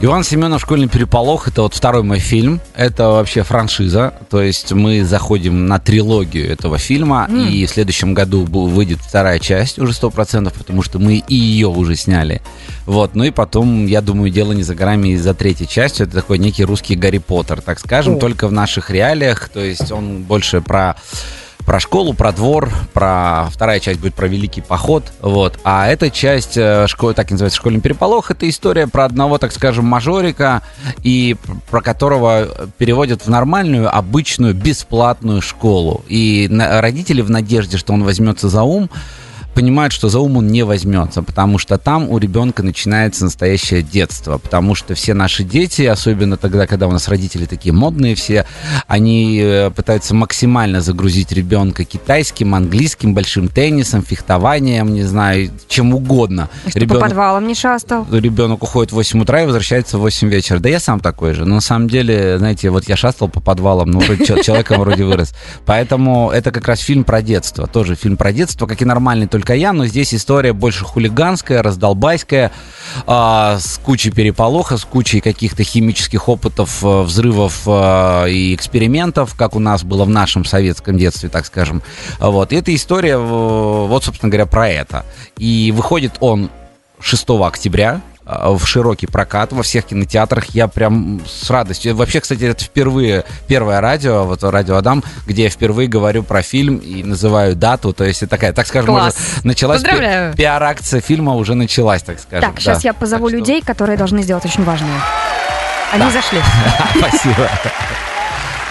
Иван 0.00 0.22
Семенов 0.22 0.62
«Школьный 0.62 0.86
переполох»— 0.86 1.48
это 1.48 1.62
вот 1.62 1.74
второй 1.74 2.04
мой 2.04 2.20
фильм. 2.20 2.60
Это 2.76 3.08
вообще 3.08 3.42
франшиза. 3.42 4.14
То 4.30 4.40
есть 4.40 4.72
мы 4.72 5.04
заходим 5.04 5.66
на 5.66 5.80
трилогию 5.80 6.48
этого 6.48 6.78
фильма, 6.78 7.26
mm. 7.28 7.48
и 7.48 7.66
в 7.66 7.70
следующем 7.70 8.14
году 8.14 8.44
выйдет 8.44 9.00
вторая 9.00 9.40
часть 9.40 9.80
уже 9.80 9.92
сто 9.92 10.10
процентов, 10.10 10.52
потому 10.52 10.82
что 10.82 11.00
мы 11.00 11.16
и 11.16 11.34
ее 11.34 11.66
уже 11.66 11.96
сняли. 11.96 12.42
Вот. 12.86 13.16
Ну 13.16 13.24
и 13.24 13.32
потом, 13.32 13.86
я 13.86 14.00
думаю, 14.00 14.30
дело 14.30 14.52
не 14.52 14.62
за 14.62 14.76
горами 14.76 15.08
и 15.08 15.16
за 15.16 15.34
третьей 15.34 15.66
частью. 15.66 16.06
Это 16.06 16.14
такой 16.14 16.38
некий 16.38 16.64
русский 16.64 16.94
Гарри 16.94 17.18
Поттер, 17.18 17.60
так 17.60 17.80
скажем, 17.80 18.14
oh. 18.14 18.20
только 18.20 18.46
в 18.46 18.52
наших 18.52 18.90
реалиях. 18.90 19.48
То 19.48 19.64
есть 19.64 19.90
он 19.90 20.22
больше 20.22 20.60
про 20.60 20.94
про 21.68 21.80
школу, 21.80 22.14
про 22.14 22.32
двор, 22.32 22.70
про 22.94 23.48
вторая 23.50 23.78
часть 23.78 24.00
будет 24.00 24.14
про 24.14 24.26
великий 24.26 24.62
поход, 24.62 25.04
вот. 25.20 25.60
А 25.64 25.86
эта 25.86 26.08
часть 26.08 26.56
э, 26.56 26.86
школы, 26.86 27.12
так 27.12 27.30
называется 27.30 27.58
школьный 27.58 27.82
переполох, 27.82 28.30
это 28.30 28.48
история 28.48 28.86
про 28.86 29.04
одного, 29.04 29.36
так 29.36 29.52
скажем, 29.52 29.84
мажорика 29.84 30.62
и 31.02 31.36
про 31.70 31.82
которого 31.82 32.70
переводят 32.78 33.26
в 33.26 33.28
нормальную, 33.28 33.94
обычную, 33.94 34.54
бесплатную 34.54 35.42
школу. 35.42 36.06
И 36.08 36.48
родители 36.50 37.20
в 37.20 37.28
надежде, 37.28 37.76
что 37.76 37.92
он 37.92 38.02
возьмется 38.02 38.48
за 38.48 38.62
ум, 38.62 38.88
понимают, 39.58 39.92
что 39.92 40.08
за 40.08 40.20
ум 40.20 40.36
он 40.36 40.46
не 40.46 40.62
возьмется, 40.62 41.20
потому 41.20 41.58
что 41.58 41.78
там 41.78 42.08
у 42.08 42.18
ребенка 42.18 42.62
начинается 42.62 43.24
настоящее 43.24 43.82
детство, 43.82 44.38
потому 44.38 44.76
что 44.76 44.94
все 44.94 45.14
наши 45.14 45.42
дети, 45.42 45.82
особенно 45.82 46.36
тогда, 46.36 46.68
когда 46.68 46.86
у 46.86 46.92
нас 46.92 47.08
родители 47.08 47.44
такие 47.44 47.72
модные 47.72 48.14
все, 48.14 48.46
они 48.86 49.40
э, 49.42 49.72
пытаются 49.72 50.14
максимально 50.14 50.80
загрузить 50.80 51.32
ребенка 51.32 51.84
китайским, 51.84 52.54
английским, 52.54 53.14
большим 53.14 53.48
теннисом, 53.48 54.04
фехтованием, 54.04 54.94
не 54.94 55.02
знаю, 55.02 55.50
чем 55.66 55.92
угодно. 55.92 56.48
Чтобы 56.68 56.80
ребенок, 56.84 57.02
по 57.02 57.08
подвалам 57.08 57.48
не 57.48 57.56
шастал. 57.56 58.06
Ребенок 58.12 58.62
уходит 58.62 58.92
в 58.92 58.94
8 58.94 59.22
утра 59.22 59.42
и 59.42 59.46
возвращается 59.46 59.98
в 59.98 60.02
8 60.02 60.28
вечера. 60.28 60.60
Да 60.60 60.68
я 60.68 60.78
сам 60.78 61.00
такой 61.00 61.34
же. 61.34 61.44
Но 61.44 61.56
на 61.56 61.60
самом 61.60 61.88
деле, 61.88 62.38
знаете, 62.38 62.70
вот 62.70 62.88
я 62.88 62.94
шастал 62.94 63.26
по 63.26 63.40
подвалам, 63.40 63.90
ну, 63.90 64.00
человеком 64.00 64.78
вроде 64.82 65.02
вырос. 65.02 65.32
Поэтому 65.66 66.30
это 66.30 66.52
как 66.52 66.68
раз 66.68 66.78
фильм 66.78 67.02
про 67.02 67.22
детство. 67.22 67.66
Тоже 67.66 67.96
фильм 67.96 68.16
про 68.16 68.32
детство, 68.32 68.68
как 68.68 68.80
и 68.82 68.84
нормальный, 68.84 69.26
только 69.26 69.47
Каян, 69.48 69.78
но 69.78 69.86
здесь 69.86 70.12
история 70.12 70.52
больше 70.52 70.84
хулиганская, 70.84 71.62
раздолбайская, 71.62 72.52
а, 73.06 73.58
с 73.58 73.78
кучей 73.78 74.10
переполоха, 74.10 74.76
с 74.76 74.84
кучей 74.84 75.20
каких-то 75.20 75.64
химических 75.64 76.28
опытов, 76.28 76.84
э, 76.84 77.00
взрывов 77.00 77.62
а, 77.66 78.26
и 78.26 78.54
экспериментов, 78.54 79.34
как 79.36 79.56
у 79.56 79.58
нас 79.58 79.84
было 79.84 80.04
в 80.04 80.10
нашем 80.10 80.44
советском 80.44 80.98
детстве, 80.98 81.30
так 81.30 81.46
скажем. 81.46 81.80
Вот. 82.18 82.52
И 82.52 82.56
эта 82.56 82.74
история, 82.74 83.16
вот, 83.16 84.04
собственно 84.04 84.28
говоря, 84.28 84.44
про 84.44 84.68
это. 84.68 85.06
И 85.38 85.72
выходит 85.74 86.18
он 86.20 86.50
6 87.00 87.30
октября 87.40 88.02
Э, 88.02 88.07
в 88.28 88.66
широкий 88.66 89.06
прокат 89.06 89.52
во 89.52 89.62
всех 89.62 89.86
кинотеатрах. 89.86 90.46
Я 90.50 90.68
прям 90.68 91.22
с 91.26 91.48
радостью. 91.48 91.96
Вообще, 91.96 92.20
кстати, 92.20 92.44
это 92.44 92.62
впервые 92.62 93.24
первое 93.46 93.80
радио, 93.80 94.24
вот 94.24 94.44
радио 94.44 94.76
Адам, 94.76 95.02
где 95.26 95.44
я 95.44 95.50
впервые 95.50 95.88
говорю 95.88 96.22
про 96.22 96.42
фильм 96.42 96.76
и 96.76 97.02
называю 97.02 97.56
дату. 97.56 97.92
То 97.92 98.04
есть 98.04 98.22
это 98.22 98.30
такая, 98.30 98.52
так 98.52 98.66
скажем, 98.66 98.94
Класс. 98.94 99.16
уже 99.16 99.46
началась 99.46 99.82
пи- 99.82 100.36
пиар-акция 100.36 101.00
фильма 101.00 101.34
уже 101.34 101.54
началась, 101.54 102.02
так 102.02 102.20
скажем. 102.20 102.50
Так, 102.50 102.60
сейчас 102.60 102.82
да. 102.82 102.88
я 102.90 102.92
позову 102.92 103.30
так 103.30 103.38
людей, 103.38 103.58
что... 103.58 103.66
которые 103.66 103.96
должны 103.96 104.22
сделать 104.22 104.44
очень 104.44 104.64
важное. 104.64 105.00
Они 105.92 106.04
да. 106.04 106.10
зашли. 106.10 106.40
Спасибо. 106.98 107.50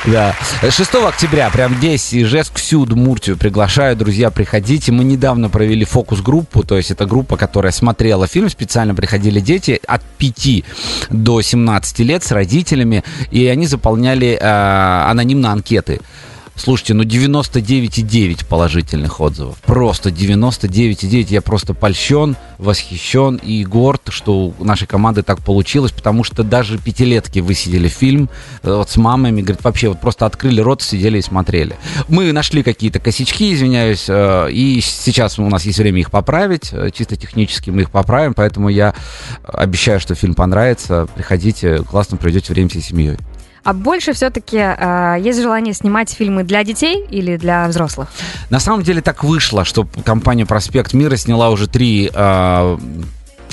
Да. 0.08 0.34
6 0.62 0.96
октября, 0.96 1.50
прям 1.50 1.76
здесь, 1.76 2.14
Ижевск, 2.14 2.60
всю 2.60 2.80
Удмуртию 2.82 3.36
приглашаю, 3.36 3.98
друзья, 3.98 4.32
приходите. 4.32 4.94
Мы 4.94 5.04
недавно 5.04 5.50
провели 5.50 5.84
фокус-группу, 5.84 6.64
то 6.64 6.78
есть 6.78 6.92
это 6.92 7.06
группа, 7.06 7.36
которая 7.36 7.74
смотрела 7.74 8.26
фильм, 8.26 8.50
специально 8.50 8.96
приходили 8.96 9.42
дети 9.42 9.82
от 9.86 10.02
5 10.18 10.64
до 11.10 11.42
17 11.42 12.00
лет 12.00 12.24
с 12.24 12.32
родителями, 12.32 13.04
и 13.32 13.46
они 13.48 13.68
заполняли 13.68 14.38
э, 14.40 15.10
анонимно 15.10 15.52
анкеты. 15.52 16.00
Слушайте, 16.58 16.96
ну 16.96 17.04
99,9 17.04 18.46
положительных 18.46 19.22
отзывов. 19.22 19.58
Просто 19.64 20.10
99,9. 20.10 21.28
Я 21.30 21.42
просто 21.42 21.76
польщен, 21.76 22.36
восхищен 22.58 23.36
и 23.36 23.64
горд, 23.64 24.02
что 24.10 24.54
у 24.58 24.64
нашей 24.64 24.88
команды 24.88 25.22
так 25.22 25.40
получилось, 25.44 25.92
потому 25.92 26.24
что 26.24 26.44
даже 26.44 26.80
пятилетки 26.80 27.40
высидели 27.40 27.88
фильм 27.88 28.30
э, 28.64 28.74
вот 28.74 28.90
с 28.90 28.98
мамами, 28.98 29.42
говорит, 29.42 29.64
вообще 29.64 29.90
вот 29.90 30.02
просто 30.02 30.26
открыли 30.26 30.60
рот, 30.60 30.82
сидели 30.82 31.20
и 31.20 31.22
смотрели. 31.22 31.76
Мы 32.08 32.32
нашли 32.32 32.64
какие-то 32.64 33.00
косячки, 33.00 33.54
извиняюсь, 33.54 34.06
э, 34.08 34.50
и 34.52 34.82
сейчас 34.82 35.38
у 35.38 35.48
нас 35.48 35.64
есть 35.64 35.78
время 35.78 36.00
их 36.00 36.10
поправить, 36.10 36.70
э, 36.72 36.90
чисто 36.92 37.16
технически 37.16 37.70
мы 37.70 37.84
их 37.84 37.92
поправим, 37.92 38.34
поэтому 38.34 38.70
я 38.70 38.96
обещаю, 39.44 40.00
что 40.00 40.16
фильм 40.16 40.34
понравится. 40.34 41.08
Приходите, 41.16 41.84
классно 41.84 42.18
проведете 42.18 42.54
время 42.54 42.70
всей 42.70 42.82
семьей. 42.82 43.18
А 43.68 43.74
больше 43.74 44.14
все-таки 44.14 44.56
э, 44.56 45.18
есть 45.20 45.42
желание 45.42 45.74
снимать 45.74 46.10
фильмы 46.10 46.46
для 46.46 46.64
детей 46.64 47.06
или 47.10 47.36
для 47.36 47.68
взрослых? 47.68 48.08
На 48.50 48.62
самом 48.62 48.82
деле 48.82 49.02
так 49.02 49.26
вышло, 49.26 49.66
что 49.66 49.86
компания 50.06 50.46
«Проспект 50.46 50.94
Мира» 50.94 51.18
сняла 51.18 51.50
уже 51.50 51.68
три 51.68 52.10
э, 52.14 52.78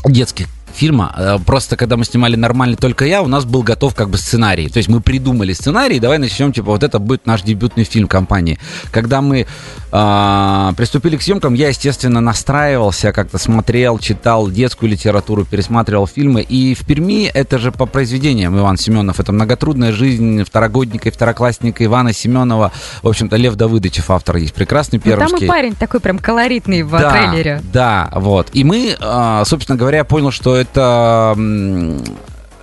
детских 0.05 0.47
фильма. 0.75 1.15
Э, 1.17 1.39
просто 1.45 1.77
когда 1.77 1.97
мы 1.97 2.05
снимали 2.05 2.37
нормально 2.37 2.77
только 2.77 3.05
я, 3.05 3.23
у 3.23 3.29
нас 3.29 3.45
был 3.45 3.63
готов 3.63 3.95
как 3.95 4.11
бы 4.11 4.19
сценарий. 4.19 4.69
То 4.69 4.79
есть 4.79 4.89
мы 4.89 5.01
придумали 5.01 5.53
сценарий, 5.53 6.01
давай 6.01 6.19
начнем, 6.19 6.53
типа, 6.53 6.71
вот 6.73 6.83
это 6.83 6.99
будет 6.99 7.27
наш 7.27 7.43
дебютный 7.43 7.85
фильм 7.85 8.09
компании. 8.09 8.59
Когда 8.91 9.21
мы 9.21 9.47
э, 9.93 10.73
приступили 10.77 11.17
к 11.17 11.23
съемкам, 11.23 11.55
я, 11.55 11.69
естественно, 11.69 12.21
настраивался, 12.21 13.13
как-то 13.13 13.39
смотрел, 13.39 13.99
читал 13.99 14.51
детскую 14.51 14.91
литературу, 14.91 15.45
пересматривал 15.45 16.07
фильмы. 16.07 16.43
И 16.43 16.75
в 16.75 16.85
Перми 16.87 17.25
это 17.27 17.59
же 17.59 17.73
по 17.73 17.87
произведениям 17.87 18.59
Иван 18.59 18.77
Семенов. 18.77 19.21
Это 19.21 19.33
многотрудная 19.33 19.93
жизнь 19.93 20.45
второгодника 20.45 21.09
и 21.09 21.13
второклассника 21.13 21.85
Ивана 21.85 22.13
Семенова. 22.13 22.73
В 23.03 23.09
общем-то, 23.09 23.37
Лев 23.37 23.55
Давыдовичев 23.55 24.11
автор 24.11 24.37
есть. 24.37 24.55
Прекрасный 24.55 24.99
пермский. 24.99 25.33
Ну, 25.33 25.39
там 25.39 25.45
и 25.45 25.49
парень 25.49 25.75
такой 25.75 26.01
прям 26.01 26.19
колоритный 26.19 26.83
в 26.83 26.91
да, 26.91 27.11
трейлере. 27.11 27.63
Да, 27.73 28.11
вот. 28.15 28.49
И 28.53 28.65
мы, 28.65 28.97
э, 28.99 29.43
собственно 29.45 29.79
говоря, 29.79 30.05
понял, 30.05 30.31
что 30.31 30.64
это 30.65 31.37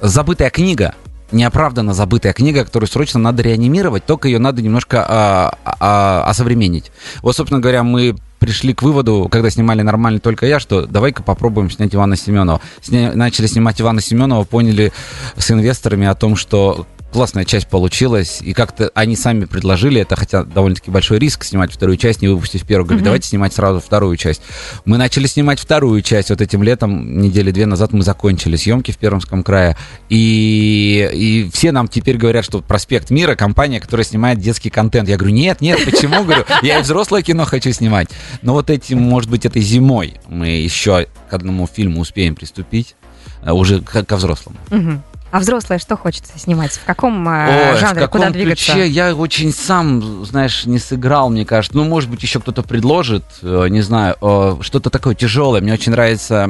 забытая 0.01 0.50
книга, 0.50 0.96
неоправданно 1.31 1.93
забытая 1.93 2.34
книга, 2.34 2.65
которую 2.65 2.88
срочно 2.88 3.20
надо 3.20 3.43
реанимировать, 3.43 4.05
только 4.05 4.27
ее 4.27 4.39
надо 4.39 4.62
немножко 4.62 5.05
а, 5.08 5.58
а, 5.63 6.24
осовременить. 6.27 6.91
Вот, 7.22 7.36
собственно 7.36 7.62
говоря, 7.62 7.84
мы 7.84 8.15
пришли 8.39 8.74
к 8.74 8.81
выводу, 8.81 9.29
когда 9.31 9.50
снимали 9.50 9.81
нормально 9.84 10.20
только 10.20 10.48
я, 10.48 10.60
что 10.60 10.86
давай-ка 10.86 11.22
попробуем 11.22 11.70
снять 11.70 11.93
Ивана 11.93 12.15
Семенова. 12.15 12.60
Сня... 12.81 13.12
Начали 13.13 13.46
снимать 13.46 13.79
Ивана 13.79 14.01
Семенова, 14.01 14.43
поняли 14.43 14.91
с 15.38 15.51
инвесторами 15.51 16.08
о 16.08 16.15
том, 16.15 16.36
что 16.36 16.88
классная 17.12 17.46
часть 17.46 17.68
получилась, 17.68 18.39
и 18.41 18.53
как-то 18.53 18.91
они 18.96 19.15
сами 19.15 19.46
предложили 19.46 20.01
это, 20.01 20.15
хотя 20.15 20.44
довольно-таки 20.44 20.89
большой 20.91 21.20
риск 21.20 21.44
снимать 21.44 21.72
вторую 21.72 21.98
часть, 21.98 22.22
не 22.22 22.27
выпустив 22.27 22.65
первую. 22.65 22.86
Говорили, 22.86 23.01
mm-hmm. 23.01 23.06
давайте 23.06 23.27
снимать 23.27 23.53
сразу 23.53 23.80
вторую 23.80 24.18
часть. 24.18 24.41
Мы 24.86 24.98
начали 24.98 25.27
снимать 25.27 25.60
вторую 25.60 26.01
часть 26.01 26.30
вот 26.30 26.41
этим 26.41 26.63
летом, 26.63 27.22
недели 27.22 27.51
две 27.51 27.65
назад 27.65 27.94
мы 27.94 28.01
закончили 28.01 28.56
съемки 28.56 28.91
в 28.91 28.98
Пермском 28.98 29.44
крае, 29.44 29.77
и, 30.10 31.10
и 31.13 31.50
все 31.53 31.72
нам 31.72 31.88
теперь 31.88 32.18
говорят, 32.18 32.46
что 32.46 32.62
«Проспект 32.62 33.10
Мира»— 33.10 33.36
компания, 33.36 33.80
которая 33.80 34.06
снимает 34.06 34.39
детский 34.39 34.70
контент. 34.70 35.10
Я 35.10 35.18
говорю, 35.18 35.34
нет, 35.34 35.62
нет, 35.62 35.84
почему? 35.86 36.24
Говорю, 36.24 36.46
я 36.62 36.80
и 36.80 36.82
взрослое 36.82 37.22
кино 37.22 37.46
хочу 37.46 37.72
снимать. 37.72 38.10
Но 38.41 38.53
вот 38.53 38.70
этим, 38.70 39.01
может 39.01 39.30
быть, 39.30 39.46
этой 39.46 39.62
зимой 39.62 40.15
мы 40.27 40.48
еще 40.48 41.08
к 41.30 41.34
одному 41.34 41.68
фильму 41.68 42.01
успеем 42.01 42.36
приступить, 42.36 42.96
э, 43.44 43.51
уже 43.51 43.82
ко 43.82 44.15
взрослому. 44.15 44.58
Mm-hmm. 44.70 45.00
А 45.31 45.39
взрослые 45.39 45.79
что 45.79 45.95
хочется 45.95 46.38
снимать? 46.38 46.73
В 46.73 46.83
каком 46.83 47.27
э, 47.27 47.71
Ой, 47.71 47.77
жанре? 47.77 48.01
В 48.01 48.03
каком 48.03 48.21
Куда 48.21 48.31
двигаться? 48.33 48.73
Ключе? 48.73 48.88
Я 48.88 49.15
очень 49.15 49.53
сам, 49.53 50.25
знаешь, 50.25 50.65
не 50.65 50.77
сыграл, 50.77 51.29
мне 51.29 51.45
кажется. 51.45 51.77
Ну, 51.77 51.85
может 51.85 52.09
быть, 52.09 52.21
еще 52.21 52.39
кто-то 52.39 52.63
предложит, 52.63 53.23
э, 53.41 53.67
не 53.69 53.81
знаю, 53.81 54.17
э, 54.21 54.57
что-то 54.61 54.89
такое 54.89 55.15
тяжелое. 55.15 55.61
Мне 55.61 55.73
очень 55.73 55.91
нравится 55.91 56.50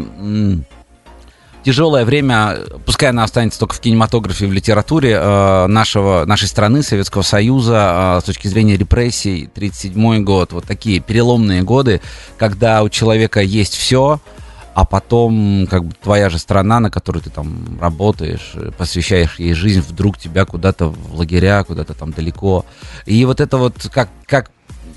тяжелое 1.63 2.05
время, 2.05 2.57
пускай 2.85 3.09
она 3.09 3.23
останется 3.23 3.59
только 3.59 3.75
в 3.75 3.79
кинематографе, 3.79 4.47
в 4.47 4.53
литературе 4.53 5.11
э, 5.11 5.67
нашего, 5.67 6.25
нашей 6.25 6.47
страны, 6.47 6.81
Советского 6.83 7.21
Союза, 7.21 8.17
э, 8.17 8.21
с 8.21 8.23
точки 8.23 8.47
зрения 8.47 8.77
репрессий, 8.77 9.50
37 9.53 10.23
год, 10.23 10.53
вот 10.53 10.65
такие 10.65 11.00
переломные 11.00 11.61
годы, 11.61 12.01
когда 12.38 12.81
у 12.83 12.89
человека 12.89 13.41
есть 13.41 13.75
все, 13.75 14.19
а 14.74 14.86
потом 14.86 15.68
как 15.70 15.86
бы 15.86 15.94
твоя 16.01 16.30
же 16.30 16.40
страна, 16.40 16.80
на 16.80 16.90
которой 16.90 17.20
ты 17.20 17.30
там 17.30 17.78
работаешь, 17.80 18.56
посвящаешь 18.78 19.40
ей 19.40 19.54
жизнь, 19.54 19.82
вдруг 19.82 20.18
тебя 20.18 20.46
куда-то 20.46 20.88
в 20.88 21.16
лагеря, 21.16 21.63
куда-то 21.63 21.94
там 21.94 22.12
далеко. 22.12 22.66
И 23.06 23.25
вот 23.25 23.42
это 23.42 23.58
вот 23.58 23.90
как, 23.92 24.10
как 24.25 24.51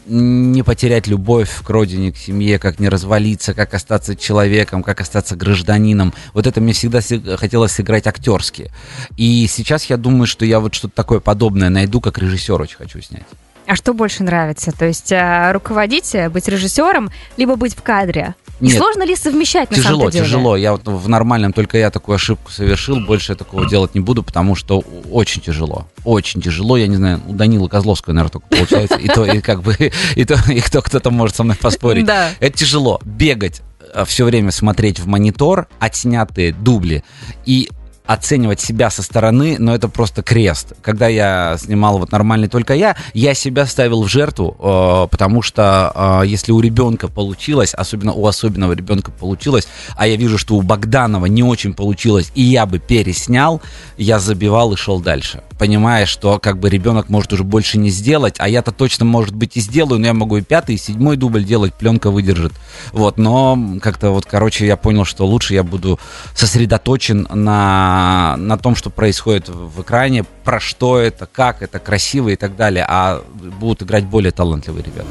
не 0.06 0.62
потерять 0.62 1.06
любовь 1.06 1.50
к 1.62 1.70
родине, 1.70 2.12
к 2.12 2.16
семье, 2.16 2.58
как 2.58 2.78
не 2.78 2.88
развалиться, 2.88 3.54
как 3.54 3.74
остаться 3.74 4.14
человеком, 4.16 4.82
как 4.82 5.00
остаться 5.00 5.36
гражданином. 5.36 6.12
Вот 6.32 6.46
это 6.46 6.60
мне 6.60 6.72
всегда 6.72 7.00
хотелось 7.36 7.72
сыграть 7.72 8.06
актерски. 8.06 8.70
И 9.16 9.46
сейчас 9.48 9.84
я 9.86 9.96
думаю, 9.96 10.26
что 10.26 10.44
я 10.44 10.60
вот 10.60 10.74
что-то 10.74 10.94
такое 10.94 11.20
подобное 11.20 11.70
найду, 11.70 12.00
как 12.00 12.18
режиссер 12.18 12.60
очень 12.60 12.76
хочу 12.76 13.00
снять. 13.00 13.24
А 13.66 13.76
что 13.76 13.94
больше 13.94 14.22
нравится? 14.22 14.72
То 14.72 14.84
есть 14.84 15.10
а, 15.10 15.50
руководить, 15.52 16.14
быть 16.30 16.48
режиссером, 16.48 17.10
либо 17.38 17.56
быть 17.56 17.74
в 17.74 17.82
кадре? 17.82 18.34
И 18.60 18.66
Нет. 18.66 18.76
сложно 18.78 19.04
ли 19.04 19.16
совмещать 19.16 19.70
на 19.70 19.76
тяжело, 19.76 19.98
самом 19.98 20.10
деле? 20.12 20.24
Тяжело, 20.24 20.56
Я 20.56 20.72
вот 20.72 20.82
в 20.86 21.08
нормальном 21.08 21.52
только 21.52 21.76
я 21.78 21.90
такую 21.90 22.14
ошибку 22.16 22.50
совершил, 22.50 23.00
больше 23.00 23.32
я 23.32 23.36
такого 23.36 23.68
делать 23.68 23.94
не 23.94 24.00
буду, 24.00 24.22
потому 24.22 24.54
что 24.54 24.82
очень 25.10 25.42
тяжело. 25.42 25.88
Очень 26.04 26.40
тяжело. 26.40 26.76
Я 26.76 26.86
не 26.86 26.96
знаю, 26.96 27.20
у 27.26 27.32
Данила 27.32 27.68
Козловского, 27.68 28.12
наверное, 28.12 28.32
только 28.32 28.48
получается. 28.48 28.96
И 28.96 29.08
то, 29.08 29.24
и 29.24 29.40
как 29.40 29.62
бы, 29.62 29.76
и 30.14 30.24
то, 30.24 30.38
и 30.48 30.60
кто 30.60 30.82
кто-то 30.82 31.10
может 31.10 31.36
со 31.36 31.44
мной 31.44 31.56
поспорить. 31.56 32.06
Да. 32.06 32.30
Это 32.40 32.56
тяжело. 32.56 33.00
Бегать 33.04 33.62
э, 33.92 34.04
все 34.06 34.24
время 34.24 34.50
смотреть 34.52 35.00
в 35.00 35.06
монитор, 35.06 35.66
отснятые 35.80 36.52
дубли 36.52 37.02
и 37.44 37.68
оценивать 38.06 38.60
себя 38.60 38.90
со 38.90 39.02
стороны, 39.02 39.56
но 39.58 39.74
это 39.74 39.88
просто 39.88 40.22
крест. 40.22 40.74
Когда 40.82 41.08
я 41.08 41.56
снимал 41.58 41.98
вот 41.98 42.12
нормальный 42.12 42.48
только 42.48 42.74
я, 42.74 42.96
я 43.14 43.32
себя 43.32 43.64
ставил 43.64 44.02
в 44.02 44.08
жертву, 44.08 44.56
э, 44.58 45.08
потому 45.10 45.40
что 45.40 46.20
э, 46.22 46.26
если 46.26 46.52
у 46.52 46.60
ребенка 46.60 47.08
получилось, 47.08 47.72
особенно 47.72 48.12
у 48.12 48.26
особенного 48.26 48.72
ребенка 48.72 49.10
получилось, 49.10 49.66
а 49.96 50.06
я 50.06 50.16
вижу, 50.16 50.36
что 50.36 50.56
у 50.56 50.62
Богданова 50.62 51.26
не 51.26 51.42
очень 51.42 51.72
получилось, 51.72 52.30
и 52.34 52.42
я 52.42 52.66
бы 52.66 52.78
переснял, 52.78 53.62
я 53.96 54.18
забивал 54.18 54.74
и 54.74 54.76
шел 54.76 55.00
дальше. 55.00 55.42
Понимая, 55.58 56.04
что 56.04 56.38
как 56.38 56.58
бы 56.58 56.68
ребенок 56.68 57.08
может 57.08 57.32
уже 57.32 57.42
больше 57.42 57.78
не 57.78 57.88
сделать, 57.88 58.34
а 58.38 58.48
я-то 58.48 58.70
точно, 58.70 59.06
может 59.06 59.34
быть, 59.34 59.56
и 59.56 59.60
сделаю, 59.60 59.98
но 59.98 60.08
я 60.08 60.14
могу 60.14 60.36
и 60.36 60.42
пятый, 60.42 60.74
и 60.74 60.78
седьмой 60.78 61.16
дубль 61.16 61.44
делать, 61.44 61.72
пленка 61.72 62.10
выдержит. 62.10 62.52
Вот, 62.92 63.16
но 63.16 63.58
как-то 63.80 64.10
вот, 64.10 64.26
короче, 64.26 64.66
я 64.66 64.76
понял, 64.76 65.06
что 65.06 65.26
лучше 65.26 65.54
я 65.54 65.62
буду 65.62 65.98
сосредоточен 66.34 67.26
на 67.32 67.93
на, 68.36 68.58
том, 68.58 68.76
что 68.76 68.90
происходит 68.90 69.48
в 69.48 69.82
экране, 69.82 70.24
про 70.44 70.60
что 70.60 70.98
это, 70.98 71.26
как 71.26 71.62
это, 71.62 71.78
красиво 71.78 72.30
и 72.30 72.36
так 72.36 72.56
далее, 72.56 72.84
а 72.88 73.22
будут 73.60 73.82
играть 73.82 74.04
более 74.04 74.32
талантливые 74.32 74.84
ребята. 74.84 75.08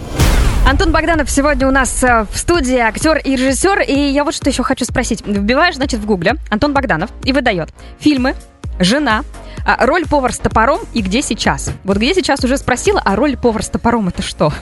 Антон 0.66 0.92
Богданов 0.92 1.30
сегодня 1.30 1.68
у 1.68 1.72
нас 1.72 2.04
э, 2.04 2.26
в 2.32 2.38
студии 2.38 2.78
актер 2.78 3.18
и 3.18 3.36
режиссер. 3.36 3.82
И 3.82 3.94
я 3.94 4.24
вот 4.24 4.34
что 4.34 4.50
еще 4.50 4.64
хочу 4.64 4.86
спросить. 4.86 5.22
Вбиваешь, 5.26 5.76
значит, 5.76 6.00
в 6.00 6.06
гугле 6.06 6.36
Антон 6.50 6.74
Богданов 6.74 7.10
и 7.26 7.34
выдает 7.34 7.70
фильмы, 8.00 8.36
жена, 8.80 9.24
а, 9.66 9.86
роль 9.86 10.06
повар 10.06 10.34
с 10.34 10.40
топором 10.40 10.80
и 10.94 11.02
где 11.02 11.22
сейчас. 11.22 11.72
Вот 11.84 11.98
где 11.98 12.14
сейчас 12.14 12.44
уже 12.44 12.58
спросила, 12.58 13.02
а 13.04 13.16
роль 13.16 13.36
повар 13.36 13.62
с 13.62 13.70
топором 13.70 14.08
это 14.08 14.22
что? 14.22 14.54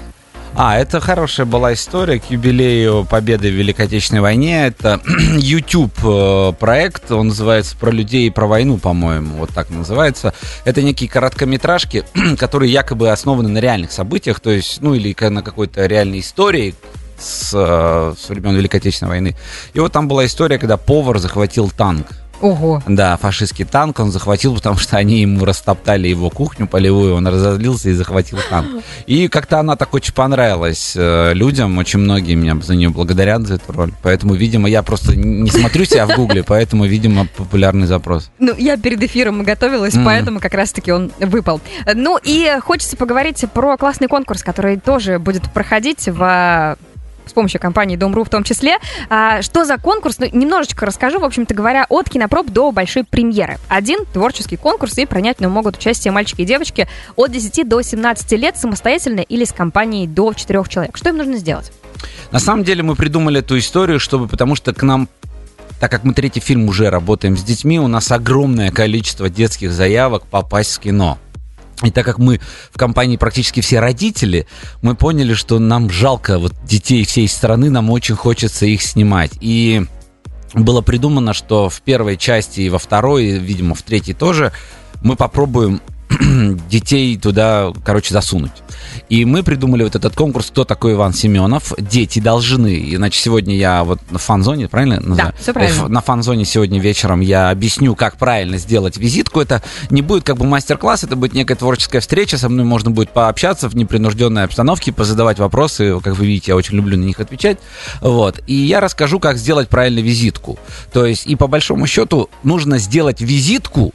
А, 0.53 0.77
это 0.77 1.00
хорошая 1.00 1.46
была 1.46 1.74
история 1.74 2.20
к 2.20 2.29
юбилею 2.29 3.05
Победы 3.10 3.50
в 3.50 3.53
Великой 3.53 3.86
Отечественной 3.86 4.22
войне. 4.22 4.67
Это 4.67 5.00
YouTube 5.38 5.93
э, 6.03 6.53
проект, 6.60 7.10
он 7.12 7.29
называется 7.29 7.77
«Про 7.77 7.91
людей 7.91 8.27
и 8.27 8.29
про 8.29 8.48
войну», 8.48 8.77
по-моему, 8.77 9.38
вот 9.38 9.51
так 9.51 9.70
называется. 9.70 10.34
Это 10.65 10.81
некие 10.81 11.10
короткометражки, 11.10 12.03
которые 12.38 12.72
якобы 12.72 13.10
основаны 13.12 13.48
на 13.48 13.60
реальных 13.60 13.93
событиях, 13.93 14.41
то 14.41 14.51
есть, 14.51 14.81
ну, 14.81 14.93
или 14.93 15.15
на 15.29 15.41
какой-то 15.41 15.86
реальной 15.86 16.20
истории, 16.20 16.75
с, 17.17 17.51
э, 17.53 18.13
с 18.20 18.29
времен 18.29 18.55
Великой 18.55 18.77
Отечественной 18.77 19.10
войны. 19.10 19.38
И 19.74 19.79
вот 19.79 19.93
там 19.93 20.08
была 20.08 20.25
история, 20.25 20.58
когда 20.58 20.77
повар 20.77 21.20
захватил 21.20 21.70
танк. 21.70 22.08
Ого. 22.41 22.81
Да, 22.88 23.17
фашистский 23.17 23.65
танк 23.65 24.00
он 24.00 24.12
захватил, 24.12 24.55
потому 24.55 24.77
что 24.77 24.98
они 24.98 25.21
ему 25.21 25.45
растоптали 25.45 26.07
его 26.07 26.29
кухню 26.29 26.67
полевую, 26.67 27.15
он 27.15 27.27
разозлился 27.27 27.89
и 27.89 27.93
захватил 27.93 28.39
танк. 28.50 28.83
И 29.05 29.27
как-то 29.27 29.60
она 29.60 29.75
так 29.75 29.93
очень 29.93 30.13
понравилась 30.13 30.93
э, 30.95 31.33
людям, 31.33 31.77
очень 31.77 32.00
многие 32.00 32.36
меня 32.36 32.60
за 32.62 32.75
нее 32.75 32.89
благодарят 32.89 33.48
за 33.48 33.55
эту 33.55 33.71
роль. 33.71 33.93
Поэтому, 34.01 34.33
видимо, 34.33 34.67
я 34.67 34.83
просто 34.83 35.15
не 35.15 35.50
смотрю 35.50 35.85
себя 35.85 36.07
в 36.07 36.15
гугле, 36.15 36.44
поэтому, 36.44 36.85
видимо, 36.85 37.27
популярный 37.37 37.87
запрос. 37.87 38.31
Ну, 38.39 38.55
я 38.57 38.77
перед 38.77 39.01
эфиром 39.03 39.44
готовилась, 39.44 39.94
mm. 39.94 40.05
поэтому 40.05 40.39
как 40.39 40.53
раз-таки 40.53 40.92
он 40.92 41.11
выпал. 41.20 41.61
Ну 41.94 42.20
и 42.24 42.57
хочется 42.61 42.98
поговорить 42.98 43.44
про 43.53 43.77
классный 43.77 44.07
конкурс, 44.07 44.44
который 44.44 44.77
тоже 44.77 45.20
будет 45.20 45.51
проходить 45.53 46.07
в 46.07 46.77
с 47.31 47.33
помощью 47.33 47.59
компании 47.59 47.96
Дом.ру 47.96 48.24
в 48.24 48.29
том 48.29 48.44
числе. 48.44 48.77
А, 49.09 49.41
что 49.41 49.65
за 49.65 49.77
конкурс? 49.77 50.20
Ну, 50.20 50.27
немножечко 50.31 50.85
расскажу, 50.85 51.20
в 51.20 51.24
общем-то 51.24 51.53
говоря, 51.53 51.85
от 51.89 52.09
кинопроб 52.09 52.48
до 52.48 52.72
большой 52.72 53.03
премьеры. 53.03 53.57
Один 53.70 54.05
творческий 54.05 54.57
конкурс, 54.57 54.98
и 54.98 55.05
принять 55.05 55.37
в 55.37 55.41
нем 55.41 55.51
могут 55.51 55.77
участие 55.77 56.11
мальчики 56.11 56.41
и 56.41 56.46
девочки 56.46 56.87
от 57.15 57.31
10 57.31 57.67
до 57.67 57.81
17 57.81 58.31
лет 58.33 58.57
самостоятельно 58.57 59.22
или 59.22 59.46
с 59.46 59.53
компанией 59.53 60.07
до 60.07 60.33
4 60.33 60.63
человек. 60.67 60.98
Что 60.98 61.09
им 61.09 61.17
нужно 61.17 61.37
сделать? 61.37 61.72
На 62.31 62.39
самом 62.39 62.63
деле 62.63 62.83
мы 62.83 62.96
придумали 62.96 63.39
эту 63.39 63.57
историю, 63.57 64.00
чтобы, 64.00 64.27
потому 64.27 64.55
что 64.55 64.74
к 64.74 64.83
нам 64.83 65.07
так 65.79 65.89
как 65.89 66.03
мы 66.03 66.13
третий 66.13 66.41
фильм 66.41 66.70
уже 66.70 66.91
работаем 66.91 67.35
с 67.35 67.44
детьми, 67.44 67.79
у 67.79 67.87
нас 67.87 68.11
огромное 68.11 68.70
количество 68.70 69.31
детских 69.31 69.72
заявок 69.72 70.27
попасть 70.27 70.75
в 70.75 70.79
кино. 70.79 71.17
И 71.83 71.91
так 71.91 72.05
как 72.05 72.20
мы 72.20 72.39
в 72.72 72.77
компании 72.77 73.17
практически 73.17 73.61
все 73.61 73.79
родители, 73.79 74.48
мы 74.81 74.96
поняли, 74.96 75.33
что 75.33 75.59
нам 75.59 75.89
жалко 75.89 76.37
вот 76.37 76.53
детей 76.63 77.05
всей 77.05 77.27
страны, 77.27 77.70
нам 77.70 77.89
очень 77.89 78.15
хочется 78.15 78.65
их 78.65 78.81
снимать. 78.81 79.31
И 79.41 79.85
было 80.53 80.81
придумано, 80.81 81.33
что 81.33 81.70
в 81.70 81.81
первой 81.81 82.17
части 82.17 82.61
и 82.61 82.70
во 82.70 82.77
второй, 82.77 83.25
и, 83.25 83.39
видимо, 83.39 83.74
в 83.74 83.81
третьей 83.81 84.13
тоже, 84.13 84.51
мы 85.01 85.15
попробуем 85.15 85.81
детей 86.69 87.17
туда, 87.17 87.71
короче, 87.85 88.13
засунуть. 88.13 88.51
И 89.09 89.25
мы 89.25 89.43
придумали 89.43 89.83
вот 89.83 89.95
этот 89.95 90.15
конкурс 90.15 90.47
«Кто 90.47 90.63
такой 90.63 90.93
Иван 90.93 91.13
Семенов?». 91.13 91.74
Дети 91.77 92.19
должны. 92.19 92.95
Иначе 92.95 93.19
сегодня 93.19 93.55
я 93.55 93.83
вот 93.83 94.00
на 94.09 94.19
фан-зоне, 94.19 94.67
правильно 94.67 95.00
называю? 95.00 95.33
Да, 95.33 95.41
все 95.41 95.53
правильно. 95.53 95.87
На 95.87 96.01
фан-зоне 96.01 96.45
сегодня 96.45 96.79
вечером 96.79 97.21
я 97.21 97.50
объясню, 97.50 97.95
как 97.95 98.17
правильно 98.17 98.57
сделать 98.57 98.97
визитку. 98.97 99.41
Это 99.41 99.61
не 99.89 100.01
будет 100.01 100.24
как 100.24 100.37
бы 100.37 100.45
мастер-класс, 100.45 101.03
это 101.03 101.15
будет 101.15 101.33
некая 101.33 101.55
творческая 101.55 102.00
встреча. 102.00 102.37
Со 102.37 102.50
мной 102.50 102.65
можно 102.65 102.91
будет 102.91 103.11
пообщаться 103.11 103.69
в 103.69 103.75
непринужденной 103.75 104.43
обстановке, 104.43 104.91
позадавать 104.91 105.39
вопросы. 105.39 106.00
Как 106.01 106.17
вы 106.17 106.25
видите, 106.25 106.51
я 106.51 106.55
очень 106.55 106.75
люблю 106.75 106.97
на 106.97 107.03
них 107.03 107.19
отвечать. 107.19 107.57
Вот. 108.01 108.41
И 108.47 108.53
я 108.53 108.79
расскажу, 108.79 109.19
как 109.19 109.37
сделать 109.37 109.69
правильно 109.69 110.00
визитку. 110.00 110.57
То 110.93 111.05
есть, 111.05 111.27
и 111.27 111.35
по 111.35 111.47
большому 111.47 111.87
счету, 111.87 112.29
нужно 112.43 112.77
сделать 112.77 113.21
визитку 113.21 113.93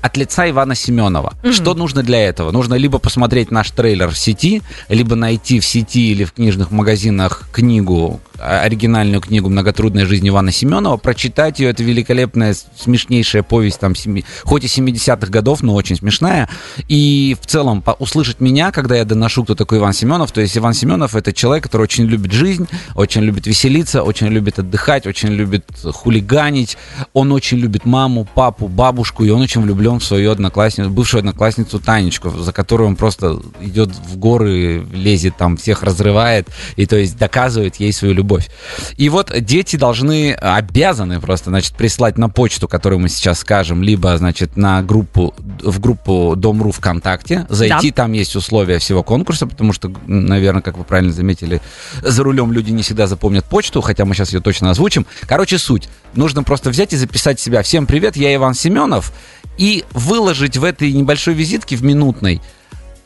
от 0.00 0.16
лица 0.16 0.48
Ивана 0.48 0.74
Семенова. 0.74 1.34
Mm-hmm. 1.42 1.52
Что 1.52 1.74
нужно 1.74 2.02
для 2.02 2.18
этого? 2.18 2.50
Нужно 2.52 2.74
либо 2.74 2.98
посмотреть 2.98 3.50
наш 3.50 3.70
трейлер 3.70 4.08
в 4.08 4.18
сети, 4.18 4.62
либо 4.88 5.16
найти 5.16 5.60
в 5.60 5.64
сети 5.64 6.12
или 6.12 6.24
в 6.24 6.32
книжных 6.32 6.70
магазинах 6.70 7.48
книгу 7.52 8.20
оригинальную 8.38 9.20
книгу 9.20 9.48
«Многотрудная 9.48 10.06
жизнь 10.06 10.28
Ивана 10.28 10.52
Семенова», 10.52 10.96
прочитать 10.96 11.58
ее. 11.60 11.70
Это 11.70 11.82
великолепная, 11.82 12.54
смешнейшая 12.76 13.42
повесть, 13.42 13.80
там, 13.80 13.94
семи, 13.94 14.24
хоть 14.44 14.64
и 14.64 14.66
70-х 14.66 15.26
годов, 15.26 15.62
но 15.62 15.74
очень 15.74 15.96
смешная. 15.96 16.48
И 16.88 17.36
в 17.40 17.46
целом 17.46 17.82
услышать 17.98 18.40
меня, 18.40 18.70
когда 18.70 18.96
я 18.96 19.04
доношу, 19.04 19.44
кто 19.44 19.54
такой 19.54 19.78
Иван 19.78 19.92
Семенов. 19.92 20.32
То 20.32 20.40
есть 20.40 20.56
Иван 20.56 20.74
Семенов— 20.74 21.14
это 21.16 21.32
человек, 21.32 21.64
который 21.64 21.82
очень 21.82 22.04
любит 22.04 22.32
жизнь, 22.32 22.68
очень 22.94 23.22
любит 23.22 23.46
веселиться, 23.46 24.02
очень 24.02 24.28
любит 24.28 24.58
отдыхать, 24.58 25.06
очень 25.06 25.30
любит 25.30 25.64
хулиганить. 25.82 26.76
Он 27.12 27.32
очень 27.32 27.58
любит 27.58 27.84
маму, 27.84 28.26
папу, 28.34 28.68
бабушку, 28.68 29.24
и 29.24 29.30
он 29.30 29.40
очень 29.40 29.62
влюблен 29.62 29.98
в 29.98 30.04
свою 30.04 30.30
одноклассницу, 30.30 30.90
бывшую 30.90 31.20
одноклассницу 31.20 31.80
Танечку, 31.80 32.30
за 32.30 32.52
которую 32.52 32.88
он 32.88 32.96
просто 32.96 33.40
идет 33.60 33.90
в 33.90 34.16
горы, 34.16 34.84
лезет 34.92 35.36
там, 35.36 35.56
всех 35.56 35.82
разрывает, 35.82 36.48
и 36.76 36.86
то 36.86 36.96
есть 36.96 37.16
доказывает 37.16 37.76
ей 37.76 37.92
свою 37.92 38.14
любовь 38.14 38.27
любовь. 38.28 38.50
И 38.96 39.08
вот 39.08 39.32
дети 39.40 39.76
должны, 39.76 40.34
обязаны 40.34 41.20
просто, 41.20 41.50
значит, 41.50 41.74
прислать 41.74 42.18
на 42.18 42.28
почту, 42.28 42.68
которую 42.68 43.00
мы 43.00 43.08
сейчас 43.08 43.38
скажем, 43.38 43.82
либо, 43.82 44.16
значит, 44.18 44.56
на 44.56 44.82
группу, 44.82 45.34
в 45.62 45.80
группу 45.80 46.34
Дом.ру 46.36 46.72
ВКонтакте, 46.72 47.46
зайти, 47.48 47.90
да. 47.90 48.02
там 48.02 48.12
есть 48.12 48.36
условия 48.36 48.78
всего 48.78 49.02
конкурса, 49.02 49.46
потому 49.46 49.72
что, 49.72 49.90
наверное, 50.06 50.62
как 50.62 50.76
вы 50.76 50.84
правильно 50.84 51.12
заметили, 51.12 51.62
за 52.02 52.22
рулем 52.22 52.52
люди 52.52 52.70
не 52.70 52.82
всегда 52.82 53.06
запомнят 53.06 53.44
почту, 53.46 53.80
хотя 53.80 54.04
мы 54.04 54.14
сейчас 54.14 54.32
ее 54.32 54.40
точно 54.40 54.70
озвучим. 54.70 55.06
Короче, 55.22 55.58
суть. 55.58 55.88
Нужно 56.14 56.42
просто 56.42 56.70
взять 56.70 56.92
и 56.92 56.96
записать 56.96 57.40
себя. 57.40 57.62
Всем 57.62 57.86
привет, 57.86 58.16
я 58.16 58.34
Иван 58.34 58.54
Семенов. 58.54 59.12
И 59.56 59.84
выложить 59.92 60.56
в 60.56 60.64
этой 60.64 60.92
небольшой 60.92 61.34
визитке 61.34 61.74
в 61.74 61.82
минутной 61.82 62.40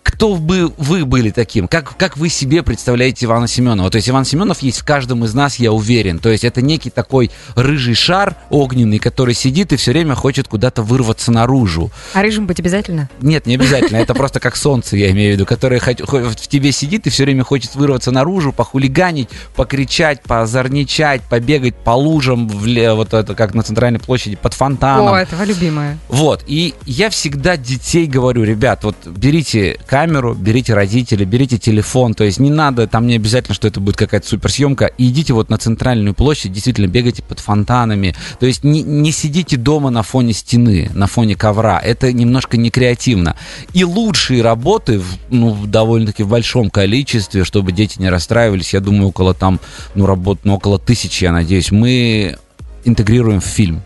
кто 0.03 0.35
бы 0.35 0.73
вы 0.77 1.05
были 1.05 1.31
таким? 1.31 1.69
Как, 1.69 1.97
как 1.97 2.17
вы 2.17 2.29
себе 2.29 2.63
представляете 2.63 3.27
Ивана 3.27 3.49
Семенова? 3.49 3.91
То 3.91 3.97
есть 3.97 4.09
Иван 4.09 4.25
Семенов 4.25 4.61
есть 4.61 4.81
в 4.81 4.85
каждом 4.85 5.25
из 5.25 5.35
нас, 5.35 5.57
я 5.57 5.73
уверен. 5.73 6.19
То 6.19 6.29
есть 6.29 6.45
это 6.45 6.61
некий 6.61 6.91
такой 6.91 7.31
рыжий 7.55 7.95
шар 7.95 8.37
огненный, 8.51 8.99
который 8.99 9.35
сидит 9.35 9.73
и 9.73 9.77
все 9.77 9.93
время 9.93 10.15
хочет 10.15 10.49
куда-то 10.49 10.83
вырваться 10.83 11.33
наружу. 11.33 11.91
А 12.15 12.23
рыжим 12.23 12.47
быть 12.47 12.61
обязательно? 12.61 13.09
Нет, 13.21 13.47
не 13.47 13.55
обязательно. 13.55 13.99
Это 13.99 14.15
просто 14.15 14.41
как 14.41 14.57
солнце, 14.57 14.97
я 14.97 15.11
имею 15.11 15.33
в 15.33 15.35
виду, 15.37 15.47
которое 15.47 15.81
в 15.81 16.37
тебе 16.37 16.73
сидит 16.73 17.07
и 17.07 17.11
все 17.11 17.25
время 17.25 17.45
хочет 17.45 17.75
вырваться 17.75 18.11
наружу, 18.11 18.53
похулиганить, 18.53 19.29
покричать, 19.55 20.23
позорничать, 20.23 21.23
побегать 21.23 21.77
по 21.77 21.93
лужам, 21.93 22.49
вот 22.49 23.15
это 23.15 23.35
как 23.35 23.55
на 23.55 23.63
центральной 23.63 24.01
площади, 24.01 24.37
под 24.37 24.55
фонтаном. 24.55 25.13
О, 25.13 25.17
этого 25.17 25.45
любимое. 25.45 25.99
Вот. 26.09 26.45
И 26.47 26.75
я 26.87 27.11
всегда 27.11 27.57
детей 27.57 28.07
говорю, 28.07 28.45
ребят, 28.45 28.85
вот 28.85 28.97
берите 29.07 29.79
камеру, 29.93 30.33
берите 30.33 30.73
родителей, 30.73 31.27
берите 31.27 31.59
телефон. 31.59 32.15
То 32.15 32.25
есть 32.25 32.41
не 32.41 32.49
надо, 32.49 32.87
там 32.87 33.07
не 33.07 33.17
обязательно, 33.17 33.55
что 33.55 33.69
это 33.69 33.79
будет 33.79 33.99
какая-то 33.99 34.27
суперсъемка. 34.27 34.87
И 34.87 35.11
идите 35.11 35.35
вот 35.35 35.51
на 35.51 35.59
центральную 35.59 36.15
площадь, 36.15 36.51
действительно 36.51 36.87
бегайте 36.87 37.23
под 37.23 37.41
фонтанами. 37.41 38.15
То 38.41 38.47
есть 38.47 38.65
не, 38.65 38.83
не 38.83 39.13
сидите 39.13 39.59
дома 39.59 39.91
на 39.91 40.03
фоне 40.03 40.33
стены, 40.33 40.91
на 40.95 41.07
фоне 41.07 41.37
ковра. 41.37 41.79
Это 41.79 42.11
немножко 42.11 42.57
не 42.57 42.71
креативно. 42.71 43.37
И 43.75 43.85
лучшие 43.85 44.41
работы, 44.41 45.03
ну, 45.29 45.67
довольно-таки 45.67 46.23
в 46.23 46.29
большом 46.29 46.71
количестве, 46.71 47.45
чтобы 47.45 47.73
дети 47.73 48.01
не 48.01 48.09
расстраивались, 48.09 48.73
я 48.73 48.81
думаю, 48.81 49.09
около 49.09 49.35
там, 49.35 49.61
ну, 49.95 50.07
работ, 50.07 50.39
ну, 50.45 50.55
около 50.55 50.79
тысячи, 50.79 51.25
я 51.25 51.33
надеюсь, 51.33 51.71
мы 51.71 52.39
интегрируем 52.87 53.43
в 53.43 53.45
фильм 53.45 53.83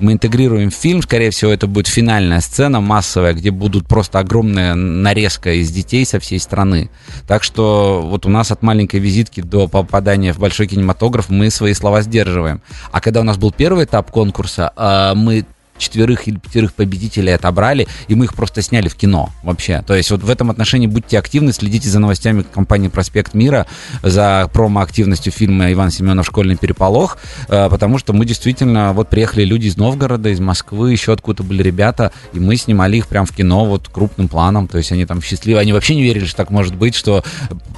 мы 0.00 0.12
интегрируем 0.12 0.70
фильм, 0.70 1.02
скорее 1.02 1.30
всего, 1.30 1.50
это 1.50 1.66
будет 1.66 1.86
финальная 1.86 2.40
сцена 2.40 2.80
массовая, 2.80 3.32
где 3.32 3.50
будут 3.50 3.86
просто 3.86 4.18
огромная 4.18 4.74
нарезка 4.74 5.52
из 5.52 5.70
детей 5.70 6.04
со 6.04 6.18
всей 6.20 6.38
страны. 6.38 6.90
Так 7.26 7.42
что 7.42 8.02
вот 8.04 8.26
у 8.26 8.28
нас 8.28 8.50
от 8.50 8.62
маленькой 8.62 9.00
визитки 9.00 9.40
до 9.40 9.68
попадания 9.68 10.32
в 10.32 10.38
большой 10.38 10.66
кинематограф 10.66 11.28
мы 11.28 11.50
свои 11.50 11.74
слова 11.74 12.02
сдерживаем. 12.02 12.60
А 12.92 13.00
когда 13.00 13.20
у 13.20 13.24
нас 13.24 13.36
был 13.36 13.52
первый 13.52 13.84
этап 13.84 14.10
конкурса, 14.10 14.72
а, 14.76 15.14
мы 15.14 15.44
четверых 15.78 16.28
или 16.28 16.36
пятерых 16.36 16.74
победителей 16.74 17.32
отобрали, 17.32 17.88
и 18.08 18.14
мы 18.14 18.26
их 18.26 18.34
просто 18.34 18.62
сняли 18.62 18.88
в 18.88 18.94
кино 18.94 19.30
вообще. 19.42 19.82
То 19.86 19.94
есть 19.94 20.10
вот 20.10 20.22
в 20.22 20.30
этом 20.30 20.50
отношении 20.50 20.86
будьте 20.86 21.18
активны, 21.18 21.52
следите 21.52 21.88
за 21.88 21.98
новостями 21.98 22.42
компании 22.42 22.88
«Проспект 22.88 23.34
Мира», 23.34 23.66
за 24.02 24.50
промо-активностью 24.52 25.32
фильма 25.32 25.72
«Иван 25.72 25.90
Семенов. 25.90 26.26
Школьный 26.26 26.56
переполох», 26.56 27.18
э, 27.48 27.68
потому 27.70 27.98
что 27.98 28.12
мы 28.12 28.24
действительно, 28.24 28.92
вот 28.92 29.08
приехали 29.08 29.44
люди 29.44 29.66
из 29.66 29.76
Новгорода, 29.76 30.28
из 30.28 30.40
Москвы, 30.40 30.92
еще 30.92 31.12
откуда-то 31.12 31.42
были 31.42 31.62
ребята, 31.62 32.12
и 32.32 32.40
мы 32.40 32.56
снимали 32.56 32.96
их 32.96 33.06
прям 33.06 33.26
в 33.26 33.32
кино 33.32 33.64
вот 33.64 33.88
крупным 33.88 34.28
планом, 34.28 34.68
то 34.68 34.78
есть 34.78 34.92
они 34.92 35.06
там 35.06 35.22
счастливы, 35.22 35.60
они 35.60 35.72
вообще 35.72 35.94
не 35.94 36.02
верили, 36.02 36.24
что 36.24 36.36
так 36.36 36.50
может 36.50 36.74
быть, 36.74 36.94
что 36.94 37.24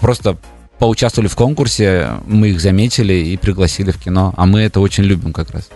просто 0.00 0.36
поучаствовали 0.78 1.28
в 1.28 1.36
конкурсе, 1.36 2.08
мы 2.26 2.48
их 2.48 2.60
заметили 2.60 3.12
и 3.12 3.36
пригласили 3.36 3.90
в 3.90 3.98
кино, 3.98 4.34
а 4.36 4.46
мы 4.46 4.60
это 4.60 4.80
очень 4.80 5.04
любим 5.04 5.32
как 5.32 5.50
раз. 5.50 5.68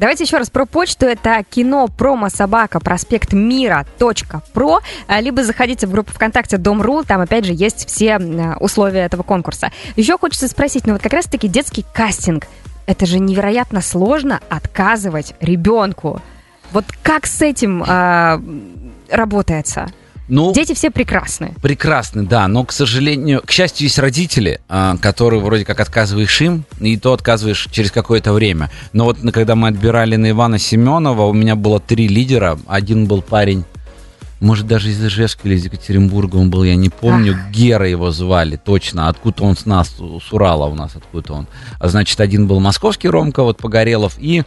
Давайте 0.00 0.24
еще 0.24 0.38
раз 0.38 0.48
про 0.48 0.64
почту. 0.64 1.04
Это 1.04 1.44
кино 1.50 1.86
промо 1.86 2.30
собака 2.30 2.80
проспект 2.80 3.34
мира 3.34 3.86
.про. 4.54 4.80
А, 5.06 5.20
либо 5.20 5.44
заходите 5.44 5.86
в 5.86 5.92
группу 5.92 6.10
ВКонтакте 6.12 6.56
Дом.ру. 6.56 7.04
Там, 7.04 7.20
опять 7.20 7.44
же, 7.44 7.52
есть 7.52 7.86
все 7.86 8.18
условия 8.60 9.00
этого 9.00 9.22
конкурса. 9.22 9.70
Еще 9.96 10.16
хочется 10.16 10.48
спросить, 10.48 10.86
ну 10.86 10.94
вот 10.94 11.02
как 11.02 11.12
раз-таки 11.12 11.48
детский 11.48 11.84
кастинг. 11.92 12.46
Это 12.86 13.04
же 13.04 13.18
невероятно 13.18 13.82
сложно 13.82 14.40
отказывать 14.48 15.34
ребенку. 15.38 16.22
Вот 16.72 16.86
как 17.02 17.26
с 17.26 17.42
этим 17.42 17.84
э, 17.86 18.40
работается? 19.10 19.92
Ну, 20.30 20.52
Дети 20.52 20.74
все 20.74 20.90
прекрасны. 20.90 21.54
Прекрасны, 21.60 22.22
да, 22.22 22.46
но, 22.46 22.64
к 22.64 22.72
сожалению, 22.72 23.42
к 23.44 23.50
счастью, 23.50 23.86
есть 23.86 23.98
родители, 23.98 24.60
а, 24.68 24.96
которые 24.96 25.40
вроде 25.40 25.64
как 25.64 25.80
отказываешь 25.80 26.40
им, 26.40 26.64
и 26.78 26.96
то 26.96 27.12
отказываешь 27.12 27.68
через 27.72 27.90
какое-то 27.90 28.32
время. 28.32 28.70
Но 28.92 29.04
вот 29.06 29.18
когда 29.32 29.56
мы 29.56 29.68
отбирали 29.68 30.14
на 30.14 30.30
Ивана 30.30 30.58
Семенова, 30.58 31.22
у 31.24 31.32
меня 31.32 31.56
было 31.56 31.80
три 31.80 32.06
лидера. 32.06 32.58
Один 32.68 33.06
был 33.06 33.22
парень 33.22 33.64
может, 34.40 34.66
даже 34.66 34.88
из 34.88 35.04
Ижевска 35.04 35.46
или 35.46 35.54
из 35.54 35.66
Екатеринбурга 35.66 36.36
он 36.36 36.48
был, 36.48 36.64
я 36.64 36.74
не 36.74 36.88
помню. 36.88 37.36
Ах. 37.38 37.50
Гера 37.50 37.86
его 37.86 38.10
звали, 38.10 38.56
точно. 38.56 39.08
Откуда 39.08 39.42
он 39.42 39.54
с 39.54 39.66
нас, 39.66 39.90
с 39.90 40.32
Урала 40.32 40.64
у 40.66 40.74
нас, 40.74 40.96
откуда 40.96 41.34
он. 41.34 41.46
А, 41.78 41.88
значит, 41.88 42.18
один 42.20 42.46
был 42.46 42.58
московский 42.58 43.08
Ромка, 43.10 43.42
вот 43.42 43.58
Погорелов, 43.58 44.14
и 44.18 44.42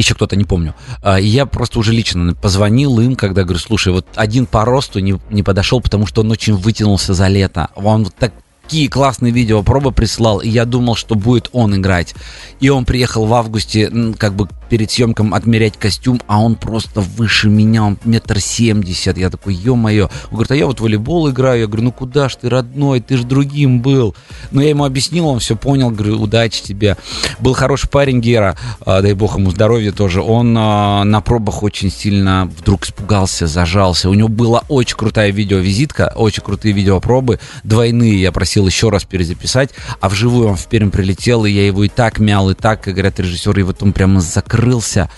еще 0.00 0.14
кто-то, 0.14 0.36
не 0.36 0.44
помню. 0.44 0.74
А, 1.02 1.20
и 1.20 1.26
я 1.26 1.46
просто 1.46 1.78
уже 1.78 1.92
лично 1.92 2.34
позвонил 2.34 2.98
им, 3.00 3.16
когда 3.16 3.44
говорю, 3.44 3.60
слушай, 3.60 3.92
вот 3.92 4.06
один 4.14 4.46
по 4.46 4.64
росту 4.64 4.98
не, 5.00 5.18
не 5.30 5.42
подошел, 5.42 5.80
потому 5.80 6.06
что 6.06 6.22
он 6.22 6.30
очень 6.30 6.54
вытянулся 6.54 7.14
за 7.14 7.28
лето. 7.28 7.68
Он 7.76 8.04
вот 8.04 8.14
так 8.14 8.32
такие 8.70 8.88
классные 8.88 9.32
видео 9.32 9.64
пробы 9.64 9.90
прислал, 9.90 10.38
и 10.38 10.48
я 10.48 10.64
думал, 10.64 10.94
что 10.94 11.16
будет 11.16 11.48
он 11.52 11.74
играть. 11.74 12.14
И 12.60 12.68
он 12.68 12.84
приехал 12.84 13.26
в 13.26 13.34
августе, 13.34 13.90
как 14.16 14.34
бы 14.34 14.48
перед 14.70 14.90
съемком 14.90 15.34
отмерять 15.34 15.76
костюм, 15.76 16.20
а 16.28 16.40
он 16.40 16.54
просто 16.54 17.00
выше 17.00 17.48
меня, 17.48 17.82
он 17.82 17.98
метр 18.04 18.40
семьдесят. 18.40 19.18
Я 19.18 19.28
такой, 19.28 19.52
ё-моё. 19.52 20.04
Он 20.04 20.30
говорит, 20.30 20.52
а 20.52 20.56
я 20.56 20.66
вот 20.66 20.80
волейбол 20.80 21.28
играю. 21.30 21.60
Я 21.62 21.66
говорю, 21.66 21.82
ну 21.82 21.92
куда 21.92 22.28
ж 22.28 22.36
ты, 22.36 22.48
родной, 22.48 23.00
ты 23.00 23.16
ж 23.16 23.24
другим 23.24 23.82
был. 23.82 24.14
Но 24.52 24.62
я 24.62 24.70
ему 24.70 24.84
объяснил, 24.84 25.26
он 25.26 25.40
все 25.40 25.56
понял, 25.56 25.90
говорю, 25.90 26.22
удачи 26.22 26.62
тебе. 26.62 26.96
Был 27.40 27.52
хороший 27.52 27.88
парень 27.90 28.20
Гера, 28.20 28.56
а, 28.86 29.02
дай 29.02 29.12
бог 29.14 29.36
ему 29.36 29.50
здоровья 29.50 29.90
тоже. 29.90 30.22
Он 30.22 30.54
а, 30.56 31.02
на 31.02 31.20
пробах 31.20 31.64
очень 31.64 31.90
сильно 31.90 32.48
вдруг 32.56 32.84
испугался, 32.84 33.48
зажался. 33.48 34.08
У 34.08 34.14
него 34.14 34.28
была 34.28 34.62
очень 34.68 34.96
крутая 34.96 35.32
видеовизитка, 35.32 36.12
очень 36.14 36.44
крутые 36.44 36.72
видеопробы, 36.72 37.40
двойные. 37.64 38.20
Я 38.20 38.30
просил 38.30 38.68
еще 38.68 38.88
раз 38.90 39.02
перезаписать, 39.02 39.70
а 40.00 40.08
вживую 40.08 40.48
он 40.48 40.56
в 40.56 40.66
Пермь 40.68 40.90
прилетел, 40.90 41.44
и 41.44 41.50
я 41.50 41.66
его 41.66 41.82
и 41.82 41.88
так 41.88 42.20
мял, 42.20 42.50
и 42.50 42.54
так, 42.54 42.82
как 42.82 42.94
говорят 42.94 43.18
режиссеры, 43.18 43.62
и 43.62 43.64
вот 43.64 43.82
он 43.82 43.92
прямо 43.92 44.20
закрыл 44.20 44.59
закрылся, 44.60 45.08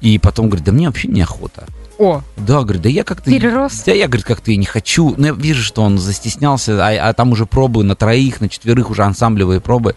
и 0.00 0.18
потом 0.18 0.46
говорит, 0.46 0.64
да 0.64 0.72
мне 0.72 0.86
вообще 0.86 1.08
неохота. 1.08 1.66
О. 1.98 2.22
Да, 2.36 2.62
говорит, 2.62 2.82
да 2.82 2.88
я 2.88 3.04
как-то... 3.04 3.30
Перерос. 3.30 3.82
Да 3.84 3.92
я, 3.92 4.06
говорит, 4.06 4.24
как-то 4.24 4.52
и 4.52 4.56
не 4.56 4.64
хочу. 4.64 5.14
Но 5.18 5.28
я 5.28 5.32
вижу, 5.34 5.62
что 5.62 5.82
он 5.82 5.98
застеснялся, 5.98 6.78
а, 6.80 7.10
а 7.10 7.12
там 7.12 7.32
уже 7.32 7.44
пробы 7.44 7.84
на 7.84 7.94
троих, 7.94 8.40
на 8.40 8.48
четверых 8.48 8.90
уже 8.90 9.02
ансамблевые 9.02 9.60
пробы. 9.60 9.94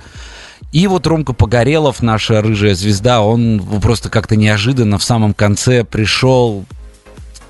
И 0.74 0.88
вот 0.88 1.08
Ромка 1.08 1.34
Погорелов, 1.34 2.02
наша 2.02 2.42
рыжая 2.42 2.76
звезда, 2.76 3.22
он 3.22 3.62
просто 3.82 4.10
как-то 4.10 4.36
неожиданно 4.36 4.98
в 4.98 5.04
самом 5.04 5.34
конце 5.34 5.86
пришел, 5.86 6.66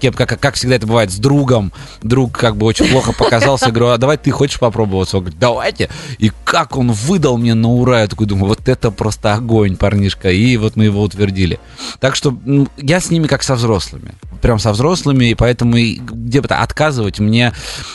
кем, 0.03 0.13
как, 0.13 0.37
как 0.37 0.55
всегда 0.55 0.75
это 0.75 0.85
бывает, 0.85 1.11
с 1.11 1.15
другом. 1.15 1.71
Друг 2.01 2.33
как 2.33 2.57
бы 2.57 2.65
очень 2.65 2.87
плохо 2.87 3.13
показался. 3.13 3.71
Говорю, 3.71 3.91
а 3.93 3.97
давай 3.97 4.17
ты 4.17 4.31
хочешь 4.31 4.59
попробовать? 4.59 5.13
Он 5.13 5.21
говорит, 5.21 5.39
давайте. 5.39 5.89
И 6.17 6.29
как 6.43 6.75
он 6.75 6.91
выдал 6.91 7.37
мне 7.37 7.53
на 7.53 7.69
ура, 7.69 8.01
я 8.01 8.07
такой 8.07 8.27
думаю, 8.27 8.49
вот 8.49 8.67
это 8.67 8.91
просто 8.91 9.33
огонь, 9.33 9.77
парнишка. 9.77 10.29
И 10.29 10.57
вот 10.57 10.75
мы 10.75 10.85
его 10.85 11.01
утвердили. 11.01 11.57
Так 12.01 12.17
что 12.17 12.37
ну, 12.43 12.67
я 12.77 12.99
с 12.99 13.11
ними 13.11 13.27
как 13.27 13.43
со 13.43 13.55
взрослыми. 13.55 14.15
Прям 14.41 14.59
со 14.59 14.73
взрослыми, 14.73 15.29
и 15.29 15.35
поэтому 15.35 15.77
где-то 15.77 16.59
отказывать 16.59 17.19
мне, 17.19 17.53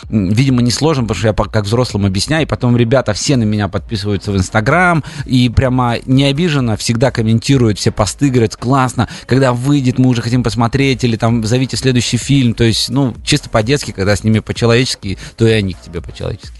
видимо, 0.08 0.62
не 0.62 0.70
сложно, 0.70 1.02
потому 1.02 1.18
что 1.18 1.28
я 1.28 1.34
как 1.34 1.64
взрослым 1.64 2.06
объясняю, 2.06 2.44
и 2.44 2.46
потом 2.46 2.74
ребята 2.74 3.12
все 3.12 3.36
на 3.36 3.42
меня 3.42 3.68
подписываются 3.68 4.32
в 4.32 4.36
Инстаграм, 4.38 5.04
и 5.26 5.50
прямо 5.50 5.96
не 6.06 6.24
обиженно 6.24 6.78
всегда 6.78 7.10
комментируют 7.10 7.78
все 7.78 7.90
посты, 7.90 8.30
говорят, 8.30 8.56
классно, 8.56 9.10
когда 9.26 9.52
выйдет, 9.52 9.98
мы 9.98 10.08
уже 10.08 10.22
хотим 10.22 10.42
посмотреть, 10.42 11.04
или 11.04 11.16
там 11.16 11.44
зовите 11.44 11.76
следующий 11.76 11.97
следующий 12.00 12.16
фильм. 12.16 12.54
То 12.54 12.64
есть, 12.64 12.88
ну, 12.88 13.14
чисто 13.24 13.50
по-детски, 13.50 13.92
когда 13.92 14.14
с 14.14 14.24
ними 14.24 14.38
по-человечески, 14.40 15.18
то 15.36 15.46
и 15.46 15.50
они 15.50 15.74
к 15.74 15.80
тебе 15.80 16.00
по-человечески. 16.00 16.52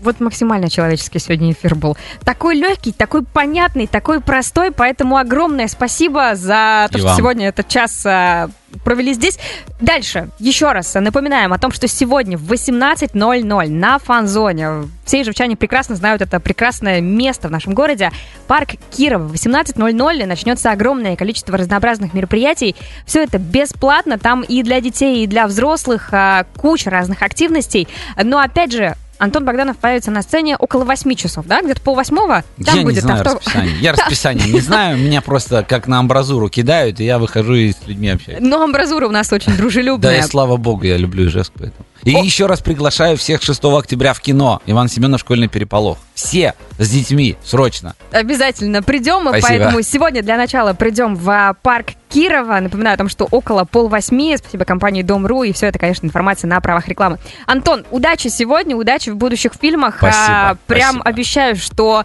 Вот 0.00 0.20
максимально 0.20 0.70
человеческий 0.70 1.18
сегодня 1.18 1.52
эфир 1.52 1.74
был. 1.74 1.96
Такой 2.24 2.54
легкий, 2.54 2.92
такой 2.92 3.24
понятный, 3.24 3.86
такой 3.86 4.20
простой, 4.20 4.70
поэтому 4.70 5.16
огромное 5.16 5.66
спасибо 5.66 6.34
за 6.34 6.88
то, 6.90 6.98
и 6.98 7.00
что 7.00 7.08
вам. 7.08 7.16
сегодня 7.16 7.48
этот 7.48 7.66
час 7.66 8.06
а, 8.06 8.48
провели 8.84 9.12
здесь. 9.12 9.38
Дальше, 9.80 10.30
еще 10.38 10.72
раз 10.72 10.94
напоминаем 10.94 11.52
о 11.52 11.58
том, 11.58 11.72
что 11.72 11.88
сегодня 11.88 12.38
в 12.38 12.52
18.00 12.52 13.68
на 13.68 13.98
фан-зоне, 13.98 14.88
все 15.04 15.24
живчане 15.24 15.56
прекрасно 15.56 15.96
знают 15.96 16.22
это 16.22 16.38
прекрасное 16.38 17.00
место 17.00 17.48
в 17.48 17.50
нашем 17.50 17.74
городе, 17.74 18.12
парк 18.46 18.70
Кирова. 18.96 19.26
В 19.26 19.32
18.00 19.32 20.26
начнется 20.26 20.70
огромное 20.70 21.16
количество 21.16 21.56
разнообразных 21.56 22.14
мероприятий. 22.14 22.76
Все 23.04 23.22
это 23.22 23.38
бесплатно, 23.38 24.18
там 24.18 24.42
и 24.42 24.62
для 24.62 24.80
детей, 24.80 25.24
и 25.24 25.26
для 25.26 25.46
взрослых, 25.46 26.10
а, 26.12 26.44
куча 26.56 26.88
разных 26.90 27.22
активностей. 27.22 27.88
Но 28.22 28.38
опять 28.38 28.72
же, 28.72 28.96
Антон 29.18 29.44
Богданов 29.44 29.76
появится 29.78 30.10
на 30.10 30.22
сцене 30.22 30.56
около 30.56 30.84
8 30.84 31.14
часов, 31.14 31.46
да? 31.46 31.60
Где-то 31.60 31.80
пол 31.80 31.94
восьмого? 31.96 32.44
Там 32.64 32.76
я 32.76 32.82
будет 32.82 32.94
не 32.94 33.00
знаю 33.00 33.20
авто... 33.20 33.34
расписание. 33.36 33.76
Я 33.80 33.92
расписание 33.92 34.52
не 34.52 34.60
знаю. 34.60 34.96
Меня 34.98 35.20
просто 35.20 35.64
как 35.68 35.88
на 35.88 35.98
амбразуру 35.98 36.48
кидают, 36.48 37.00
и 37.00 37.04
я 37.04 37.18
выхожу 37.18 37.54
и 37.54 37.72
с 37.72 37.86
людьми 37.86 38.08
общаюсь. 38.08 38.38
Но 38.40 38.62
амбразура 38.62 39.08
у 39.08 39.10
нас 39.10 39.32
очень 39.32 39.56
дружелюбная. 39.56 40.10
Да, 40.10 40.16
и 40.18 40.22
слава 40.22 40.56
богу, 40.56 40.84
я 40.84 40.96
люблю 40.96 41.26
Ижевск, 41.26 41.52
поэтому. 41.58 41.84
И 42.04 42.14
О. 42.14 42.22
еще 42.22 42.46
раз 42.46 42.60
приглашаю 42.60 43.16
всех 43.16 43.42
6 43.42 43.64
октября 43.64 44.12
в 44.12 44.20
кино. 44.20 44.62
Иван 44.66 44.88
Семенов 44.88 45.20
«Школьный 45.20 45.48
переполох». 45.48 45.98
Все 46.14 46.54
с 46.78 46.88
детьми, 46.88 47.36
срочно. 47.44 47.94
Обязательно 48.10 48.82
придем, 48.82 49.22
Спасибо. 49.28 49.46
поэтому 49.48 49.82
сегодня 49.82 50.22
для 50.22 50.36
начала 50.36 50.72
придем 50.74 51.14
в 51.14 51.28
а, 51.30 51.54
парк 51.54 51.88
Кирова. 52.08 52.60
Напоминаю 52.60 52.94
о 52.94 52.98
том, 52.98 53.08
что 53.08 53.26
около 53.30 53.64
полвосьми. 53.64 54.36
Спасибо 54.36 54.64
компании 54.64 55.02
Дом.ру. 55.02 55.42
И 55.44 55.52
все 55.52 55.66
это, 55.66 55.78
конечно, 55.78 56.06
информация 56.06 56.48
на 56.48 56.60
правах 56.60 56.88
рекламы. 56.88 57.18
Антон, 57.46 57.84
удачи 57.90 58.28
сегодня, 58.28 58.76
удачи 58.76 59.10
в 59.10 59.16
будущих 59.16 59.52
фильмах. 59.60 59.96
Спасибо. 59.98 60.24
А, 60.28 60.56
прям 60.66 60.96
спасибо. 60.96 61.04
обещаю, 61.04 61.56
что 61.56 62.04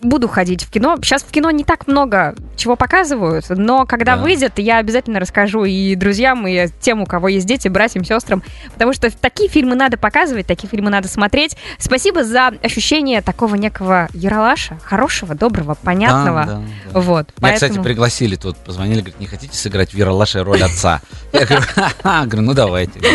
буду 0.00 0.28
ходить 0.28 0.64
в 0.64 0.70
кино. 0.70 0.96
Сейчас 1.02 1.22
в 1.22 1.30
кино 1.30 1.50
не 1.50 1.64
так 1.64 1.86
много 1.86 2.34
чего 2.56 2.76
показывают, 2.76 3.46
но 3.48 3.86
когда 3.86 4.16
да. 4.16 4.22
выйдет, 4.22 4.58
я 4.58 4.78
обязательно 4.78 5.20
расскажу 5.20 5.64
и 5.64 5.94
друзьям, 5.94 6.46
и 6.46 6.68
тем, 6.80 7.02
у 7.02 7.06
кого 7.06 7.28
есть 7.28 7.46
дети, 7.46 7.68
братьям, 7.68 8.04
сестрам, 8.04 8.42
потому 8.72 8.92
что 8.92 9.10
такие 9.10 9.48
фильмы 9.48 9.74
надо 9.74 9.96
показывать, 9.96 10.46
такие 10.46 10.68
фильмы 10.68 10.90
надо 10.90 11.08
смотреть. 11.08 11.56
Спасибо 11.78 12.24
за 12.24 12.48
ощущение 12.62 13.22
такого 13.22 13.54
некого 13.54 14.08
яралаша, 14.12 14.78
хорошего, 14.82 15.34
доброго, 15.34 15.74
понятного. 15.74 16.44
Да, 16.46 16.52
да, 16.52 16.62
да. 16.92 17.00
Вот, 17.00 17.26
Меня, 17.26 17.34
поэтому... 17.40 17.70
кстати, 17.70 17.84
пригласили 17.84 18.36
тут, 18.36 18.56
позвонили, 18.58 19.00
говорят, 19.00 19.20
не 19.20 19.26
хотите 19.26 19.56
сыграть 19.56 19.92
в 19.92 19.96
яралаше 19.96 20.42
роль 20.42 20.62
отца? 20.62 21.00
Я 21.32 21.46
говорю, 21.46 22.42
ну 22.42 22.54
давайте. 22.54 23.00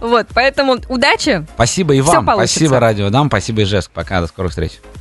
Вот, 0.00 0.26
поэтому 0.34 0.78
удачи. 0.88 1.46
Спасибо 1.54 1.94
и 1.94 2.00
вам, 2.00 2.24
спасибо 2.24 2.80
Радио 2.80 3.10
Дам, 3.10 3.28
спасибо 3.28 3.62
Ижевск, 3.62 3.90
пока, 3.90 4.20
до 4.20 4.26
скорых 4.26 4.50
встреч. 4.50 4.72